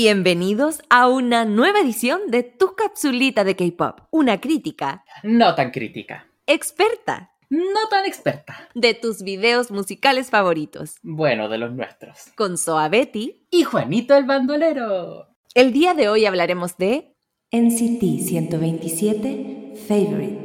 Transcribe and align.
Bienvenidos 0.00 0.82
a 0.90 1.08
una 1.08 1.46
nueva 1.46 1.80
edición 1.80 2.20
de 2.28 2.42
Tu 2.42 2.74
Capsulita 2.74 3.44
de 3.44 3.56
K-Pop, 3.56 4.00
una 4.10 4.42
crítica 4.42 5.06
No 5.22 5.54
tan 5.54 5.70
crítica. 5.70 6.26
experta 6.46 7.30
No 7.48 7.88
tan 7.88 8.04
experta. 8.04 8.68
de 8.74 8.92
tus 8.92 9.22
videos 9.22 9.70
musicales 9.70 10.28
favoritos. 10.28 10.96
Bueno, 11.02 11.48
de 11.48 11.56
los 11.56 11.72
nuestros. 11.72 12.26
Con 12.36 12.58
Soa 12.58 12.90
Betty, 12.90 13.46
Y 13.50 13.62
Juanito 13.62 14.14
el 14.14 14.26
bandolero. 14.26 15.28
el 15.54 15.72
día 15.72 15.94
de 15.94 16.10
hoy 16.10 16.26
hablaremos 16.26 16.76
de 16.76 17.16
NCT 17.50 18.20
127 18.28 19.76
Favorite. 19.88 20.38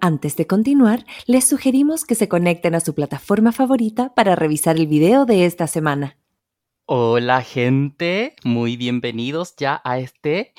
Antes 0.00 0.36
de 0.36 0.46
continuar, 0.46 1.04
les 1.26 1.46
sugerimos 1.46 2.06
que 2.06 2.14
se 2.14 2.30
conecten 2.30 2.74
a 2.74 2.80
su 2.80 2.94
plataforma 2.94 3.52
favorita 3.52 4.14
para 4.14 4.36
revisar 4.36 4.76
el 4.76 4.86
video 4.86 5.26
de 5.26 5.44
esta 5.44 5.66
semana. 5.66 6.16
Hola 6.86 7.40
gente, 7.42 8.36
muy 8.44 8.76
bienvenidos 8.76 9.54
ya 9.56 9.80
a 9.84 9.98
este 9.98 10.52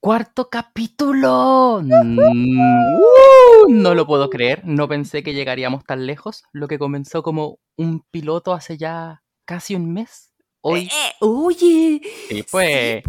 cuarto 0.00 0.48
capítulo. 0.48 1.80
Mm, 1.82 2.18
¡uh! 2.18 3.68
no 3.68 3.94
lo 3.94 4.06
puedo 4.06 4.30
creer, 4.30 4.62
no 4.64 4.88
pensé 4.88 5.22
que 5.22 5.34
llegaríamos 5.34 5.84
tan 5.84 6.06
lejos. 6.06 6.42
Lo 6.52 6.68
que 6.68 6.78
comenzó 6.78 7.22
como 7.22 7.58
un 7.76 8.00
piloto 8.10 8.54
hace 8.54 8.78
ya 8.78 9.22
casi 9.44 9.74
un 9.74 9.92
mes. 9.92 10.32
Hoy, 10.62 10.84
Eh, 10.86 11.12
oye, 11.20 12.00
sí 12.28 12.44
pues, 12.50 13.02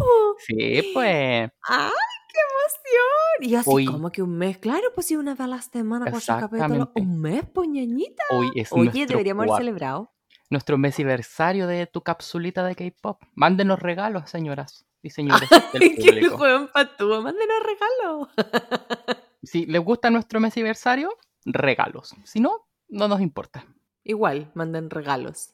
sí, 0.46 0.82
pues, 0.92 1.50
¡Ay, 1.62 1.90
qué 2.28 2.40
emoción! 2.50 3.50
Y 3.50 3.54
así 3.54 3.70
Hoy- 3.70 3.86
como 3.86 4.10
que 4.10 4.22
un 4.22 4.36
mes, 4.36 4.58
claro, 4.58 4.88
pues 4.94 5.06
si 5.06 5.16
una 5.16 5.32
vez 5.32 5.40
a 5.40 5.46
la 5.46 5.62
semana, 5.62 6.10
cuatro 6.10 6.36
capítulos, 6.40 6.88
un 6.96 7.20
mes, 7.22 7.44
poñañita. 7.46 8.22
hoy 8.30 8.50
es 8.56 8.70
Oye, 8.72 8.84
nuestro, 8.84 9.06
deberíamos 9.06 9.44
haber 9.44 9.56
celebrado. 9.56 10.13
Nuestro 10.54 10.78
mesiversario 10.78 11.66
de 11.66 11.86
tu 11.86 12.02
capsulita 12.02 12.64
de 12.64 12.74
K-pop. 12.76 13.20
Mándenos 13.34 13.80
regalos, 13.80 14.30
señoras 14.30 14.86
y 15.02 15.10
señores 15.10 15.48
del 15.72 16.28
juego 16.30 16.68
patúa, 16.72 17.20
mándenos 17.20 17.56
regalo. 17.66 18.28
Si 19.42 19.66
les 19.66 19.84
gusta 19.84 20.08
nuestro 20.08 20.40
mesiversario, 20.40 21.10
regalos. 21.44 22.14
Si 22.24 22.40
no, 22.40 22.66
no 22.88 23.08
nos 23.08 23.20
importa. 23.20 23.66
Igual, 24.02 24.50
manden 24.54 24.88
regalos. 24.88 25.52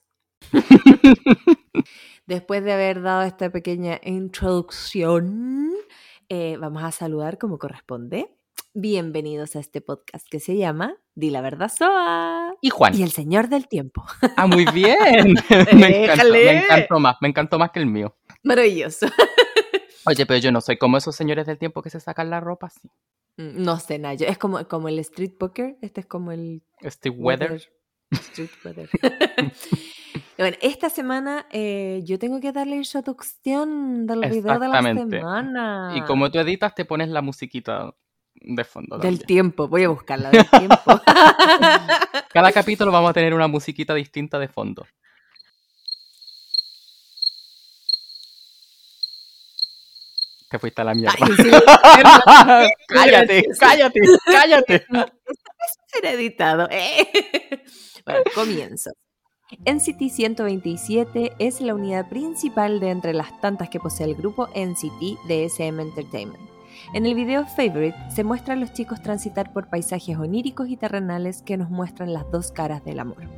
Después 2.26 2.62
de 2.62 2.72
haber 2.72 3.02
dado 3.02 3.22
esta 3.22 3.50
pequeña 3.50 3.98
introducción, 4.04 5.72
eh, 6.28 6.56
vamos 6.60 6.84
a 6.84 6.92
saludar 6.92 7.36
como 7.36 7.58
corresponde. 7.58 8.32
Bienvenidos 8.72 9.56
a 9.56 9.58
este 9.58 9.80
podcast 9.80 10.28
que 10.30 10.38
se 10.38 10.56
llama 10.56 10.94
Di 11.16 11.30
la 11.30 11.40
verdad 11.40 11.72
Soa. 11.76 12.54
Y 12.60 12.70
Juan. 12.70 12.96
Y 12.96 13.02
el 13.02 13.10
Señor 13.10 13.48
del 13.48 13.66
Tiempo. 13.66 14.04
Ah, 14.36 14.46
muy 14.46 14.64
bien. 14.72 15.34
me, 15.74 16.04
encantó, 16.04 16.24
Déjale. 16.24 16.44
me 16.44 16.58
encantó 16.64 17.00
más, 17.00 17.16
me 17.20 17.28
encantó 17.28 17.58
más 17.58 17.72
que 17.72 17.80
el 17.80 17.86
mío. 17.86 18.16
Maravilloso. 18.44 19.06
Oye, 20.06 20.24
pero 20.24 20.38
yo 20.38 20.52
no 20.52 20.60
soy 20.60 20.76
como 20.76 20.96
esos 20.98 21.16
señores 21.16 21.46
del 21.46 21.58
tiempo 21.58 21.82
que 21.82 21.90
se 21.90 21.98
sacan 21.98 22.30
la 22.30 22.38
ropa 22.38 22.68
así. 22.68 22.88
Mm, 23.38 23.60
No 23.64 23.78
sé, 23.80 23.98
Nayo. 23.98 24.28
Es 24.28 24.38
como, 24.38 24.64
como 24.68 24.88
el 24.88 25.00
Street 25.00 25.32
Poker. 25.36 25.76
Este 25.82 26.02
es 26.02 26.06
como 26.06 26.30
el 26.30 26.62
Steve 26.84 27.16
Weather. 27.18 27.60
Street 28.12 28.50
Weather. 28.64 28.88
Bueno, 30.38 30.56
esta 30.62 30.90
semana 30.90 31.46
eh, 31.50 32.02
yo 32.04 32.20
tengo 32.20 32.40
que 32.40 32.52
darle 32.52 32.76
introducción 32.76 34.06
del 34.06 34.20
video 34.30 34.58
de 34.60 34.68
la 34.68 34.80
semana. 34.82 35.92
Y 35.96 36.02
como 36.02 36.30
tú 36.30 36.38
editas, 36.38 36.74
te 36.74 36.84
pones 36.84 37.08
la 37.08 37.20
musiquita 37.20 37.94
de 38.40 38.64
fondo. 38.64 38.96
Del 38.98 39.18
también. 39.18 39.26
tiempo. 39.26 39.68
Voy 39.68 39.84
a 39.84 39.88
buscarla 39.88 40.30
del 40.30 40.48
tiempo. 40.48 40.76
Cada 42.32 42.52
capítulo 42.52 42.90
vamos 42.92 43.10
a 43.10 43.14
tener 43.14 43.34
una 43.34 43.46
musiquita 43.48 43.94
distinta 43.94 44.38
de 44.38 44.48
fondo. 44.48 44.86
Te 50.48 50.58
fuiste 50.58 50.82
a 50.82 50.84
la 50.84 50.94
mierda. 50.94 51.14
Ay, 51.20 51.32
sí, 51.36 51.50
cállate, 52.88 53.44
cállate, 53.58 54.00
cállate. 54.26 54.86
ser 55.86 56.06
editado. 56.06 56.66
eh. 56.70 57.06
Bueno, 58.04 58.22
comienzo. 58.34 58.90
NCT 59.64 60.10
127 60.12 61.32
es 61.38 61.60
la 61.60 61.74
unidad 61.74 62.08
principal 62.08 62.80
de 62.80 62.90
entre 62.90 63.14
las 63.14 63.40
tantas 63.40 63.68
que 63.68 63.78
posee 63.80 64.06
el 64.06 64.14
grupo 64.16 64.48
NCT 64.54 65.26
de 65.28 65.44
SM 65.48 65.80
Entertainment. 65.82 66.40
En 66.92 67.06
el 67.06 67.14
video 67.14 67.46
Favorite 67.46 67.96
se 68.10 68.24
muestran 68.24 68.58
a 68.58 68.60
los 68.62 68.72
chicos 68.72 69.00
transitar 69.00 69.52
por 69.52 69.68
paisajes 69.68 70.18
oníricos 70.18 70.68
y 70.68 70.76
terrenales 70.76 71.40
que 71.40 71.56
nos 71.56 71.70
muestran 71.70 72.12
las 72.12 72.28
dos 72.32 72.50
caras 72.50 72.84
del 72.84 72.98
amor. 72.98 73.28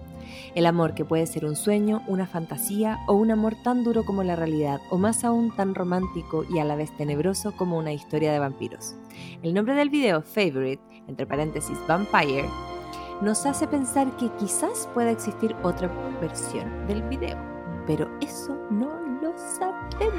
El 0.54 0.64
amor 0.64 0.94
que 0.94 1.04
puede 1.04 1.26
ser 1.26 1.44
un 1.44 1.54
sueño, 1.54 2.02
una 2.08 2.26
fantasía 2.26 3.00
o 3.06 3.12
un 3.12 3.30
amor 3.30 3.54
tan 3.62 3.84
duro 3.84 4.06
como 4.06 4.22
la 4.22 4.36
realidad 4.36 4.80
o 4.88 4.96
más 4.96 5.22
aún 5.22 5.54
tan 5.54 5.74
romántico 5.74 6.46
y 6.50 6.60
a 6.60 6.64
la 6.64 6.76
vez 6.76 6.96
tenebroso 6.96 7.52
como 7.52 7.76
una 7.76 7.92
historia 7.92 8.32
de 8.32 8.38
vampiros. 8.38 8.94
El 9.42 9.52
nombre 9.52 9.74
del 9.74 9.90
video 9.90 10.22
Favorite, 10.22 10.82
entre 11.06 11.26
paréntesis 11.26 11.76
Vampire, 11.86 12.48
nos 13.20 13.44
hace 13.44 13.66
pensar 13.66 14.16
que 14.16 14.30
quizás 14.38 14.88
pueda 14.94 15.10
existir 15.10 15.54
otra 15.62 15.88
versión 16.22 16.86
del 16.86 17.02
video, 17.02 17.36
pero 17.86 18.10
eso 18.22 18.56
no 18.70 18.88
lo 19.20 19.34
sabemos. 19.36 20.18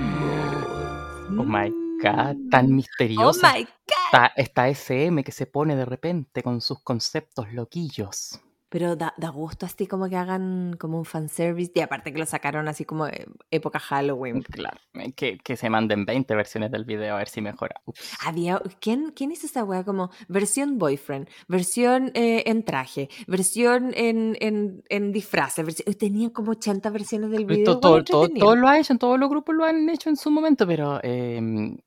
Oh 1.36 1.44
my 1.44 1.83
god, 2.12 2.36
tan 2.52 2.66
Oh 2.66 2.70
misteriosa. 2.70 3.54
my 3.54 3.64
god. 3.64 3.70
Está, 4.12 4.28
está 4.36 4.68
SM 4.70 5.24
que 5.24 5.32
se 5.32 5.46
pone 5.46 5.76
de 5.76 5.86
repente 5.86 6.44
con 6.44 6.62
sus 6.62 6.82
conceptos 6.84 7.52
loquillos. 7.54 8.40
Pero 8.70 8.96
da, 8.96 9.14
da 9.18 9.30
gusto 9.30 9.68
así 9.68 9.86
como 9.86 10.10
que 10.10 10.16
hagan 10.18 10.76
como 10.80 10.98
un 10.98 11.06
fanservice 11.06 11.72
y 11.76 11.82
aparte 11.82 12.12
que 12.12 12.18
lo 12.18 12.26
sacaron 12.26 12.68
así 12.68 12.86
como 12.86 13.06
época 13.52 13.78
Halloween. 13.78 14.42
Claro, 14.42 14.80
eh, 14.96 15.14
que, 15.14 15.38
que 15.38 15.56
se 15.58 15.70
manden 15.70 16.06
20 16.08 16.34
versiones 16.34 16.72
del 16.72 16.84
video 16.84 17.14
a 17.14 17.20
ver 17.20 17.30
si 17.30 17.40
mejora. 17.40 17.76
Ups. 17.86 18.16
Había, 18.26 18.60
¿quién, 18.82 19.12
¿Quién 19.16 19.32
hizo 19.32 19.46
esa 19.46 19.64
weá? 19.64 19.84
Como 19.84 20.10
versión 20.28 20.80
boyfriend, 20.80 21.30
versión 21.48 22.12
eh, 22.16 22.46
en 22.48 22.66
traje, 22.66 23.10
versión 23.28 23.92
en, 23.96 24.36
en, 24.42 24.84
en 24.90 25.12
disfraces. 25.12 25.64
versi- 25.64 25.96
Tenía 25.96 26.32
como 26.34 26.54
80 26.54 26.90
versiones 26.90 27.30
del 27.30 27.46
video. 27.46 27.80
to- 27.80 27.88
igual 27.90 28.04
to- 28.04 28.12
to- 28.12 28.18
entretenido. 28.22 28.46
todos 28.48 28.58
lo 28.58 28.68
han 28.70 28.78
hecho, 28.78 28.98
todos 28.98 29.20
los 29.20 29.30
grupos 29.30 29.54
lo 29.54 29.66
han 29.66 29.88
hecho 29.88 30.10
en 30.10 30.16
su 30.16 30.32
momento, 30.32 30.66
pero 30.66 31.00
eh, 31.04 31.78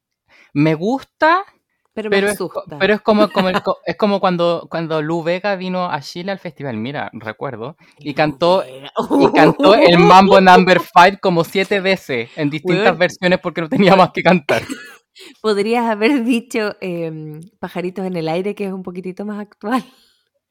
me 0.57 0.75
gusta, 0.75 1.45
pero 1.93 2.09
me 2.09 2.19
es, 2.19 2.39
pero 2.79 3.03
como, 3.03 3.31
como 3.31 3.51
el 3.51 3.63
co- 3.63 3.77
es 3.85 3.95
como 3.97 4.21
cuando, 4.21 4.67
cuando 4.71 5.03
Lu 5.03 5.23
Vega 5.23 5.55
vino 5.55 5.85
a 5.91 6.01
Chile 6.01 6.33
al 6.33 6.39
festival, 6.39 6.79
mira, 6.79 7.11
recuerdo, 7.13 7.77
y 7.99 8.15
cantó, 8.15 8.65
y 8.67 9.33
cantó 9.35 9.75
el 9.75 9.99
Mambo 9.99 10.41
Number 10.41 10.81
5 10.81 11.19
como 11.21 11.45
siete 11.45 11.81
veces 11.81 12.31
en 12.37 12.49
distintas 12.49 12.97
versiones 12.97 13.39
porque 13.41 13.61
no 13.61 13.69
tenía 13.69 13.95
más 13.97 14.13
que 14.13 14.23
cantar. 14.23 14.63
Podrías 15.43 15.85
haber 15.85 16.25
dicho 16.25 16.75
em, 16.81 17.41
Pajaritos 17.59 18.07
en 18.07 18.17
el 18.17 18.27
aire, 18.29 18.55
que 18.55 18.65
es 18.65 18.73
un 18.73 18.83
poquitito 18.83 19.27
más 19.27 19.39
actual. 19.39 19.85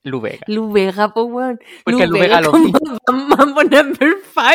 Lu 0.03 0.21
Vega. 0.21 0.45
Lu 0.45 0.71
Vega, 0.71 1.13
po, 1.15 1.23
weón. 1.23 1.59
Porque 1.83 2.05
Lu 2.05 2.19
Vega 2.19 2.41
lo. 2.41 2.51
Mambo 2.51 3.63
number 3.63 4.13
5, 4.33 4.45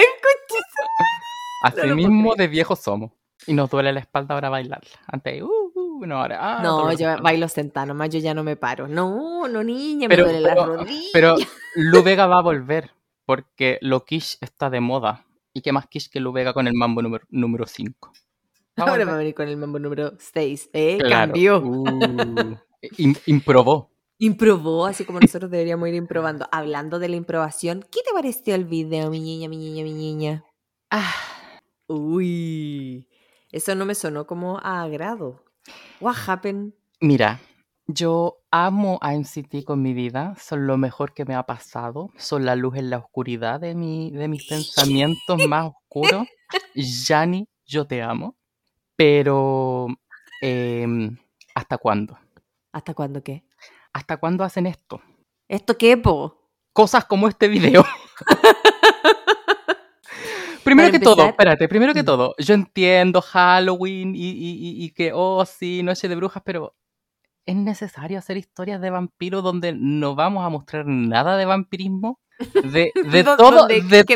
Así 1.64 1.88
no 1.88 1.96
mismo 1.96 2.36
de 2.36 2.46
viejos 2.46 2.78
somos. 2.80 3.10
Y 3.50 3.54
nos 3.54 3.68
duele 3.68 3.92
la 3.92 3.98
espalda 3.98 4.36
ahora 4.36 4.48
bailarla. 4.48 4.88
Antes, 5.08 5.42
uh, 5.42 5.72
uh, 5.74 6.06
no, 6.06 6.20
ahora, 6.20 6.38
ah, 6.58 6.62
No, 6.62 6.92
yo 6.92 7.20
bailo 7.20 7.48
sentada, 7.48 7.86
nomás 7.86 8.10
yo 8.10 8.20
ya 8.20 8.32
no 8.32 8.44
me 8.44 8.54
paro. 8.54 8.86
No, 8.86 9.48
no, 9.48 9.64
niña, 9.64 10.06
Pero- 10.08 10.26
me 10.26 10.32
duele 10.34 10.46
la 10.46 10.54
rodilla. 10.54 11.08
Pero 11.12 11.34
Lu 11.74 12.02
Vega 12.04 12.26
va 12.26 12.38
a 12.38 12.42
volver 12.42 12.92
porque 13.26 13.78
lo 13.80 14.04
quiche 14.04 14.38
está 14.40 14.70
de 14.70 14.78
moda. 14.80 15.26
¿Y 15.52 15.62
qué 15.62 15.72
más 15.72 15.88
quiche 15.88 16.08
que 16.12 16.20
Lu 16.20 16.30
Vega 16.30 16.52
con 16.52 16.68
el 16.68 16.74
mambo 16.74 17.02
número, 17.02 17.24
número 17.28 17.66
5? 17.66 18.12
Ahora 18.76 19.04
va 19.04 19.14
a 19.14 19.16
venir 19.16 19.34
con 19.34 19.48
el 19.48 19.56
mambo 19.56 19.80
número 19.80 20.12
6. 20.16 20.70
¿eh? 20.72 20.98
Claro. 21.00 21.32
Cambió. 21.32 21.58
Uh, 21.58 22.56
im- 22.98 23.18
improbó. 23.26 23.90
Improbó, 24.18 24.86
así 24.86 25.04
como 25.04 25.18
nosotros 25.18 25.50
deberíamos 25.50 25.88
ir 25.88 25.96
improbando. 25.96 26.46
Hablando 26.52 27.00
de 27.00 27.08
la 27.08 27.16
improbación, 27.16 27.84
¿qué 27.90 27.98
te 28.06 28.12
pareció 28.12 28.54
el 28.54 28.64
video, 28.64 29.10
mi 29.10 29.18
niña, 29.18 29.48
mi 29.48 29.56
niña, 29.56 29.82
mi 29.82 29.92
niña? 29.92 30.44
Ah, 30.88 31.12
Uy, 31.88 33.08
eso 33.52 33.74
no 33.74 33.84
me 33.84 33.94
sonó 33.94 34.26
como 34.26 34.58
a 34.62 34.82
agrado. 34.82 35.44
What 36.00 36.16
happened? 36.26 36.72
mira, 37.00 37.40
yo 37.86 38.42
amo 38.50 38.98
a 39.00 39.14
NCT 39.14 39.64
con 39.64 39.82
mi 39.82 39.94
vida. 39.94 40.34
Son 40.38 40.66
lo 40.66 40.76
mejor 40.76 41.12
que 41.12 41.24
me 41.24 41.34
ha 41.34 41.42
pasado. 41.44 42.10
Son 42.16 42.44
la 42.44 42.54
luz 42.54 42.76
en 42.76 42.90
la 42.90 42.98
oscuridad 42.98 43.60
de, 43.60 43.74
mi, 43.74 44.10
de 44.10 44.28
mis 44.28 44.46
pensamientos 44.46 45.46
más 45.48 45.72
oscuros. 45.72 46.26
Yani, 46.74 47.48
yo 47.64 47.86
te 47.86 48.02
amo. 48.02 48.36
Pero, 48.96 49.86
em, 50.42 51.16
¿hasta 51.54 51.78
cuándo? 51.78 52.18
¿Hasta 52.72 52.92
cuándo 52.92 53.22
qué? 53.22 53.44
¿Hasta 53.92 54.16
cuándo 54.16 54.42
hacen 54.42 54.66
esto? 54.66 55.00
¿Esto 55.48 55.78
qué, 55.78 55.96
po? 55.96 56.50
Cosas 56.72 57.04
como 57.04 57.28
este 57.28 57.48
video. 57.48 57.84
Primero 60.64 60.90
que 60.90 61.00
todo, 61.00 61.26
espérate, 61.26 61.68
primero 61.68 61.92
que 61.94 62.02
Mm. 62.02 62.06
todo, 62.06 62.34
yo 62.38 62.54
entiendo 62.54 63.20
Halloween 63.22 64.14
y, 64.14 64.18
y- 64.30 64.50
y- 64.80 64.84
y 64.84 64.90
que, 64.92 65.12
oh, 65.14 65.44
sí, 65.44 65.82
Noche 65.82 66.08
de 66.08 66.16
Brujas, 66.16 66.42
pero 66.44 66.74
¿es 67.46 67.56
necesario 67.56 68.18
hacer 68.18 68.36
historias 68.36 68.80
de 68.80 68.90
vampiros 68.90 69.42
donde 69.42 69.72
no 69.72 70.14
vamos 70.14 70.44
a 70.44 70.48
mostrar 70.48 70.86
nada 70.86 71.36
de 71.36 71.44
vampirismo? 71.46 72.20
De, 72.62 72.92
todo, 73.36 73.66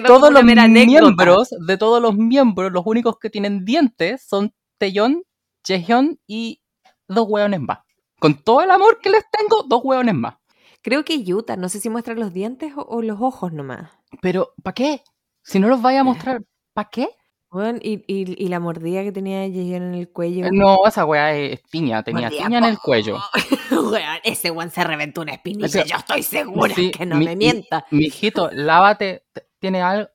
todos 0.06 0.32
los 0.32 0.44
miembros, 0.44 1.48
de 1.66 1.76
todos 1.78 2.00
los 2.02 2.14
miembros, 2.16 2.72
los 2.72 2.82
únicos 2.86 3.18
que 3.18 3.30
tienen 3.30 3.64
dientes 3.64 4.24
son 4.26 4.52
Taeyeon, 4.78 5.22
Jaehyun 5.66 6.18
y 6.26 6.60
dos 7.08 7.26
hueones 7.28 7.60
más. 7.60 7.78
Con 8.18 8.34
todo 8.42 8.62
el 8.62 8.70
amor 8.70 9.00
que 9.02 9.10
les 9.10 9.24
tengo, 9.30 9.62
dos 9.64 9.80
hueones 9.84 10.14
más. 10.14 10.36
Creo 10.82 11.04
que 11.04 11.22
Yuta, 11.24 11.56
no 11.56 11.68
sé 11.68 11.80
si 11.80 11.88
muestra 11.90 12.14
los 12.14 12.32
dientes 12.32 12.72
o, 12.76 12.82
o 12.82 13.02
los 13.02 13.20
ojos 13.20 13.52
nomás. 13.52 13.90
Pero, 14.20 14.52
¿para 14.62 14.74
qué? 14.74 15.02
Si 15.44 15.58
no 15.60 15.68
los 15.68 15.80
vaya 15.82 16.00
a 16.00 16.04
mostrar, 16.04 16.42
¿para 16.72 16.88
qué? 16.90 17.08
Bueno, 17.50 17.78
y, 17.80 18.02
y, 18.08 18.44
y 18.44 18.48
la 18.48 18.58
mordida 18.58 19.04
que 19.04 19.12
tenía 19.12 19.38
Jaehyun 19.42 19.82
en 19.82 19.94
el 19.94 20.08
cuello. 20.10 20.50
No, 20.50 20.78
esa 20.86 21.04
weá 21.04 21.32
es 21.36 21.60
piña, 21.70 22.02
tenía 22.02 22.22
Mordida, 22.28 22.44
piña 22.46 22.58
en 22.58 22.64
el 22.64 22.78
cuello. 22.78 23.18
Weón, 23.70 24.18
ese 24.24 24.50
weón 24.50 24.70
se 24.70 24.82
reventó 24.82 25.20
una 25.20 25.34
espinilla. 25.34 25.84
Yo 25.84 25.96
estoy 25.96 26.22
segura 26.24 26.74
Sí, 26.74 26.90
que 26.90 27.06
no 27.06 27.16
mi- 27.16 27.26
me 27.26 27.36
mienta. 27.36 27.84
Mi 27.92 28.06
hijito, 28.06 28.50
lávate, 28.52 29.22
tiene 29.60 29.82
algo. 29.82 30.08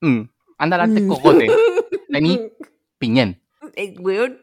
Mm, 0.00 0.20
anda 0.58 0.76
a 0.76 0.78
darte 0.86 1.00
Mm. 1.00 1.08
cogote. 1.08 1.46
Tení 2.12 2.40
piñén. 2.98 3.42
Eh, 3.74 3.94
weón, 3.98 4.38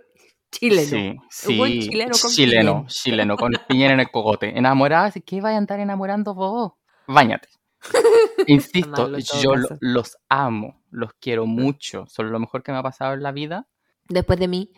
chileno. 0.52 1.22
Sí, 1.30 1.58
sí. 1.58 1.80
chileno 1.88 2.12
con 2.22 2.32
chileno, 2.32 2.74
piñén. 2.74 2.88
chileno, 2.88 3.38
con 3.38 3.54
piñén 3.70 3.92
en 3.92 4.00
el 4.02 4.12
cogote. 4.12 4.58
Enamorada, 4.58 5.10
que 5.12 5.40
vaya 5.40 5.56
a 5.56 5.60
andar 5.60 5.80
enamorando 5.80 6.34
vos. 6.36 6.74
Báñate. 7.08 7.48
Insisto, 8.48 9.04
Amarlo 9.04 9.18
yo 9.20 9.56
lo- 9.56 9.68
los 9.80 10.18
amo, 10.30 10.82
los 10.92 11.12
quiero 11.20 11.46
mucho. 11.46 12.06
Son 12.08 12.32
lo 12.32 12.40
mejor 12.40 12.64
que 12.64 12.72
me 12.72 12.78
ha 12.78 12.84
pasado 12.84 13.14
en 13.14 13.24
la 13.24 13.32
vida. 13.32 13.68
Después 14.08 14.40
de 14.40 14.48
mí. 14.48 14.72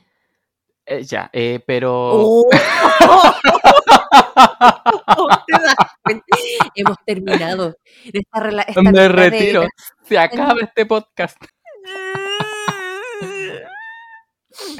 Eh, 0.85 1.03
ya, 1.03 1.29
eh, 1.33 1.59
pero. 1.65 1.91
¡Oh! 2.13 2.49
Hemos 6.75 6.97
terminado 7.05 7.75
esta, 8.05 8.49
esta 8.67 8.81
me 8.81 8.91
de- 8.91 9.09
retiro. 9.09 9.65
Se 10.03 10.17
acaba 10.17 10.55
este 10.61 10.85
podcast. 10.85 11.37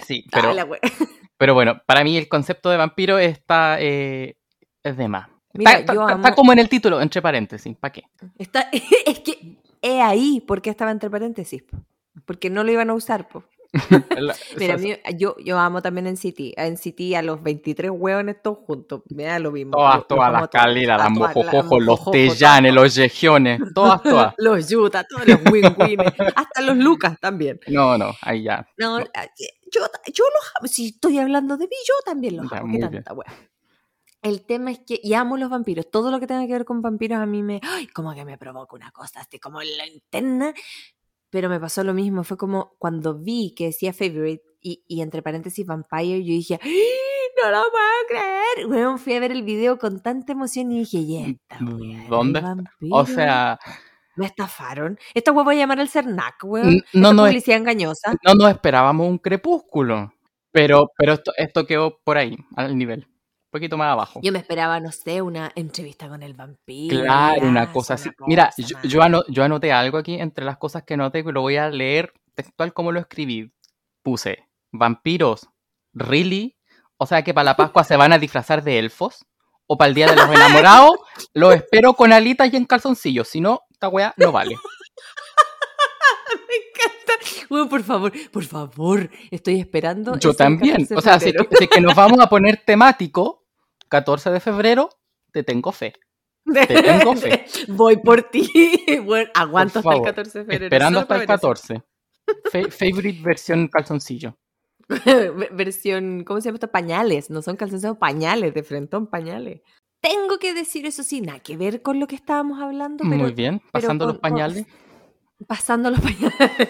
Sí, 0.06 0.26
pero, 0.32 0.52
Ah, 0.52 0.68
pero 1.38 1.54
bueno, 1.54 1.82
para 1.86 2.04
mí 2.04 2.18
el 2.18 2.28
concepto 2.28 2.70
de 2.70 2.78
vampiro 2.78 3.18
está. 3.18 3.78
eh, 3.80 4.36
es 4.84 4.98
de 4.98 5.08
más. 5.08 5.30
Mira, 5.54 5.74
está, 5.74 5.94
yo 5.94 6.02
está- 6.02 6.14
amo- 6.16 6.24
está 6.26 6.36
como 6.36 6.52
en 6.54 6.60
el 6.60 6.70
título, 6.70 7.02
entre 7.02 7.22
paréntesis. 7.22 7.76
¿Para 7.78 7.92
qué? 7.92 8.04
Está, 8.38 8.70
es 9.06 9.20
que 9.20 9.58
es 9.82 10.02
ahí 10.02 10.44
porque 10.48 10.70
estaba 10.70 10.92
entre 10.92 11.10
paréntesis. 11.10 11.64
po. 11.64 11.78
Porque 12.26 12.50
no 12.50 12.64
lo 12.64 12.72
iban 12.72 12.90
a 12.90 12.94
usar. 12.94 13.28
La- 14.18 14.36
Mira, 14.58 14.78
mí- 14.78 14.96
yo, 15.18 15.36
yo 15.44 15.58
amo 15.60 15.82
también 15.82 16.08
en 16.08 16.16
City. 16.18 16.54
En 16.58 16.78
City 16.78 17.16
a 17.16 17.22
los 17.24 17.42
23 17.42 17.92
hueones 17.92 18.38
todos 18.42 18.60
juntos. 18.66 19.02
Me 19.10 19.24
da 19.24 19.40
lo 19.40 19.52
mismo. 19.52 19.72
Todas, 19.72 19.96
Lo- 19.98 20.04
todas 20.04 20.32
las 20.32 20.48
caleras, 20.50 20.98
las 21.00 21.14
todas, 21.14 21.36
mojojojos, 21.36 21.84
los 21.84 22.12
tellanes, 22.12 22.74
los 22.74 22.96
yegiones, 22.96 23.60
todas, 23.74 24.02
todas. 24.04 24.34
Los 24.38 24.70
Yuta, 24.70 25.04
todos 25.06 25.28
los 25.28 25.40
win-wins. 25.52 26.04
hasta 26.36 26.62
los 26.62 26.78
Lucas 26.78 27.20
también. 27.20 27.60
No, 27.68 27.98
no, 27.98 28.14
ahí 28.22 28.44
ya. 28.44 28.66
No, 28.78 29.00
No. 29.00 29.06
ah, 29.16 29.26
yo, 29.72 29.82
yo 30.14 30.24
los 30.24 30.52
amo. 30.60 30.68
Si 30.68 30.88
estoy 30.90 31.18
hablando 31.18 31.58
de 31.58 31.66
mí, 31.68 31.76
yo 31.88 31.94
también 32.06 32.38
los 32.38 32.50
Ya, 32.52 32.58
amo. 32.60 32.74
¿Qué 32.74 32.80
tanta 32.80 33.14
wea? 33.14 33.28
El 34.24 34.46
tema 34.46 34.72
es 34.72 34.80
que, 34.80 35.00
y 35.04 35.14
amo 35.14 35.38
los 35.38 35.50
vampiros, 35.50 35.92
todo 35.92 36.10
lo 36.10 36.20
que 36.20 36.28
tenga 36.28 36.48
que 36.48 36.54
ver 36.54 36.66
con 36.66 36.82
vampiros 36.82 37.20
a 37.20 37.26
mí 37.26 37.44
me, 37.44 37.60
ay, 37.62 37.88
como 37.88 38.16
que 38.16 38.24
me 38.26 38.38
provoca 38.38 38.76
una 38.76 38.92
cosa, 38.92 39.20
así 39.20 39.38
como 39.38 39.62
en 39.62 39.78
la 39.78 39.86
interna, 39.86 40.54
pero 41.30 41.50
me 41.50 41.60
pasó 41.60 41.84
lo 41.84 41.94
mismo, 41.94 42.24
fue 42.24 42.38
como 42.38 42.74
cuando 42.80 43.16
vi 43.20 43.54
que 43.56 43.66
decía 43.66 43.92
favorite 43.94 44.44
y, 44.62 44.84
y 44.88 45.02
entre 45.02 45.22
paréntesis 45.22 45.66
vampire, 45.66 46.24
yo 46.24 46.32
dije, 46.32 46.58
¡Ay, 46.64 46.72
no 47.44 47.52
lo 47.52 47.64
puedo 47.70 48.08
creer, 48.08 48.68
Weón, 48.70 48.98
fui 48.98 49.14
a 49.14 49.20
ver 49.20 49.32
el 49.34 49.44
video 49.44 49.78
con 49.78 50.02
tanta 50.02 50.32
emoción 50.32 50.72
y 50.72 50.80
dije, 50.80 50.98
y 51.00 51.18
esta 51.26 51.58
wea 51.66 52.00
del 52.00 52.08
¿Dónde? 52.08 52.42
O 52.92 53.06
sea, 53.06 53.60
me 54.16 54.26
estafaron, 54.26 54.98
esta 55.14 55.32
wea 55.34 55.44
voy 55.44 55.56
a 55.56 55.60
llamar 55.60 55.80
al 55.82 55.90
Cernac, 55.90 56.36
weón, 56.44 56.82
no, 56.94 57.12
no, 57.14 57.26
es- 57.26 57.32
publicidad 57.34 57.58
engañosa, 57.58 58.16
no 58.24 58.36
nos 58.36 58.50
esperábamos 58.52 59.06
un 59.10 59.18
crepúsculo. 59.18 60.14
Pero, 60.52 60.92
pero 60.96 61.14
esto, 61.14 61.34
esto 61.36 61.66
quedó 61.66 61.98
por 62.04 62.16
ahí, 62.18 62.38
al 62.56 62.78
nivel. 62.78 63.08
Poquito 63.54 63.78
más 63.78 63.92
abajo. 63.92 64.20
yo 64.24 64.32
me 64.32 64.40
esperaba, 64.40 64.80
no 64.80 64.92
sé, 64.92 65.22
una 65.22 65.52
entrevista 65.56 66.10
con 66.10 66.24
el 66.24 66.34
vampiro, 66.34 67.02
Claro, 67.02 67.48
una 67.48 67.72
cosa 67.72 67.96
sí, 67.98 68.10
así. 68.10 68.16
una 68.18 68.28
Mira, 68.28 68.50
cosa 68.56 68.82
yo, 68.84 69.02
ano- 69.04 69.24
yo 69.30 69.44
anoté 69.44 69.72
algo 69.72 70.00
aquí 70.00 70.16
entre 70.20 70.44
las 70.44 70.58
cosas 70.58 70.84
que 70.84 70.96
anoté, 70.96 71.24
que 71.24 71.32
lo 71.32 71.42
voy 71.42 71.58
a 71.58 71.70
leer 71.70 72.12
textual 72.34 72.74
como 72.74 72.92
lo 72.92 73.00
escribí. 73.00 73.54
Puse, 74.02 74.50
vampiros, 74.72 75.48
¿really? 75.94 76.58
O 76.98 77.06
sea 77.06 77.24
que 77.24 77.34
para 77.34 77.46
la 77.46 77.56
Pascua 77.56 77.84
se 77.84 77.96
van 77.96 78.12
a 78.12 78.18
disfrazar 78.20 78.64
de 78.64 78.80
elfos. 78.80 79.26
O 79.68 79.78
para 79.78 79.88
el 79.90 79.94
Día 79.96 80.08
de 80.08 80.16
los 80.18 80.30
Enamorados, 80.30 80.92
los 81.34 81.54
espero 81.56 81.94
con 81.94 82.12
alitas 82.12 82.52
y 82.52 82.58
en 82.58 82.66
calzoncillos. 82.66 83.28
Si 83.30 83.40
no, 83.40 83.62
esta 83.72 83.88
weá 83.88 84.14
no 84.18 84.32
vale. 84.32 84.56
Me 86.48 86.56
encanta. 86.56 87.14
Bueno, 87.50 87.70
por 87.70 87.84
favor, 87.84 88.12
por 88.32 88.44
favor, 88.46 89.10
estoy 89.32 89.60
esperando. 89.60 90.18
Yo 90.18 90.34
también. 90.34 90.86
14 90.86 90.94
de 90.94 90.98
O 90.98 91.02
sea, 91.02 91.20
si, 91.20 91.32
si 91.32 91.64
es 91.66 91.70
que 91.70 91.82
nos 91.82 91.96
vamos 91.96 92.20
a 92.20 92.28
poner 92.28 92.64
temático, 92.66 93.43
14 93.94 94.32
de 94.32 94.40
febrero, 94.40 94.90
te 95.32 95.44
tengo 95.44 95.72
fe. 95.72 95.94
te 96.54 96.66
tengo 96.82 97.16
fe. 97.16 97.46
Voy 97.68 97.98
por 97.98 98.24
ti. 98.24 98.50
Bueno, 99.06 99.30
aguanto 99.36 99.80
hasta 99.80 99.90
el 99.90 99.94
favor, 99.96 100.06
14 100.08 100.40
de 100.40 100.46
febrero. 100.46 100.66
Esperando 100.66 101.00
hasta 101.02 101.16
el 101.16 101.26
para 101.28 101.38
ver 101.38 101.40
eso. 101.40 101.48
14. 101.48 101.84
Fa- 102.52 102.72
favorite 102.72 103.22
versión 103.22 103.68
calzoncillo. 103.68 104.36
Ve- 104.90 105.50
Versión, 105.52 106.24
¿cómo 106.26 106.42
se 106.42 106.46
llama 106.48 106.56
esto? 106.56 106.72
Pañales. 106.72 107.30
No 107.30 107.42
son 107.44 107.56
calzoncillos, 107.56 107.98
pañales, 107.98 108.54
de 108.54 108.64
frentón, 108.64 109.08
pañales. 109.08 109.62
Tengo 110.02 110.38
que 110.40 110.54
decir 110.56 110.86
eso 110.88 111.04
sí, 111.04 111.22
nada 111.22 111.40
que 111.40 111.56
ver 111.56 111.82
con 111.84 112.00
lo 112.00 112.08
que 112.08 112.16
estábamos 112.16 112.60
hablando, 112.62 113.04
pero 113.08 113.16
Muy 113.24 113.32
bien, 113.34 113.62
pasando 113.72 114.06
los 114.06 114.16
con- 114.16 114.22
pañales. 114.22 114.66
pasando 115.48 115.90
los 115.92 116.00
pañales. 116.02 116.70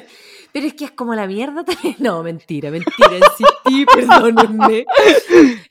Pero 0.51 0.67
es 0.67 0.73
que 0.75 0.85
es 0.85 0.91
como 0.91 1.15
la 1.15 1.25
mierda 1.25 1.63
también. 1.63 1.95
No, 1.99 2.21
mentira, 2.21 2.69
mentira. 2.69 3.09
En 3.15 3.21
sí, 3.37 3.85
perdónenme. 3.85 4.85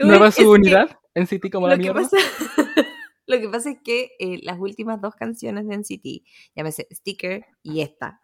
Nueva 0.01 0.31
subunidad 0.33 0.99
en 1.15 1.27
City 1.27 1.51
como 1.51 1.69
la 1.69 1.77
mierda. 1.77 2.01
pasa, 2.03 2.17
lo 3.27 3.41
que 3.41 3.49
pasa 3.49 3.71
es 3.71 3.79
que 3.85 4.11
eh, 4.19 4.41
las 4.43 4.59
últimas 4.59 5.01
dos 5.01 5.15
canciones 5.15 5.67
de 5.67 5.75
NCT, 5.75 6.27
llámese 6.57 6.89
Sticker 6.93 7.45
y 7.63 7.81
esta, 7.81 8.21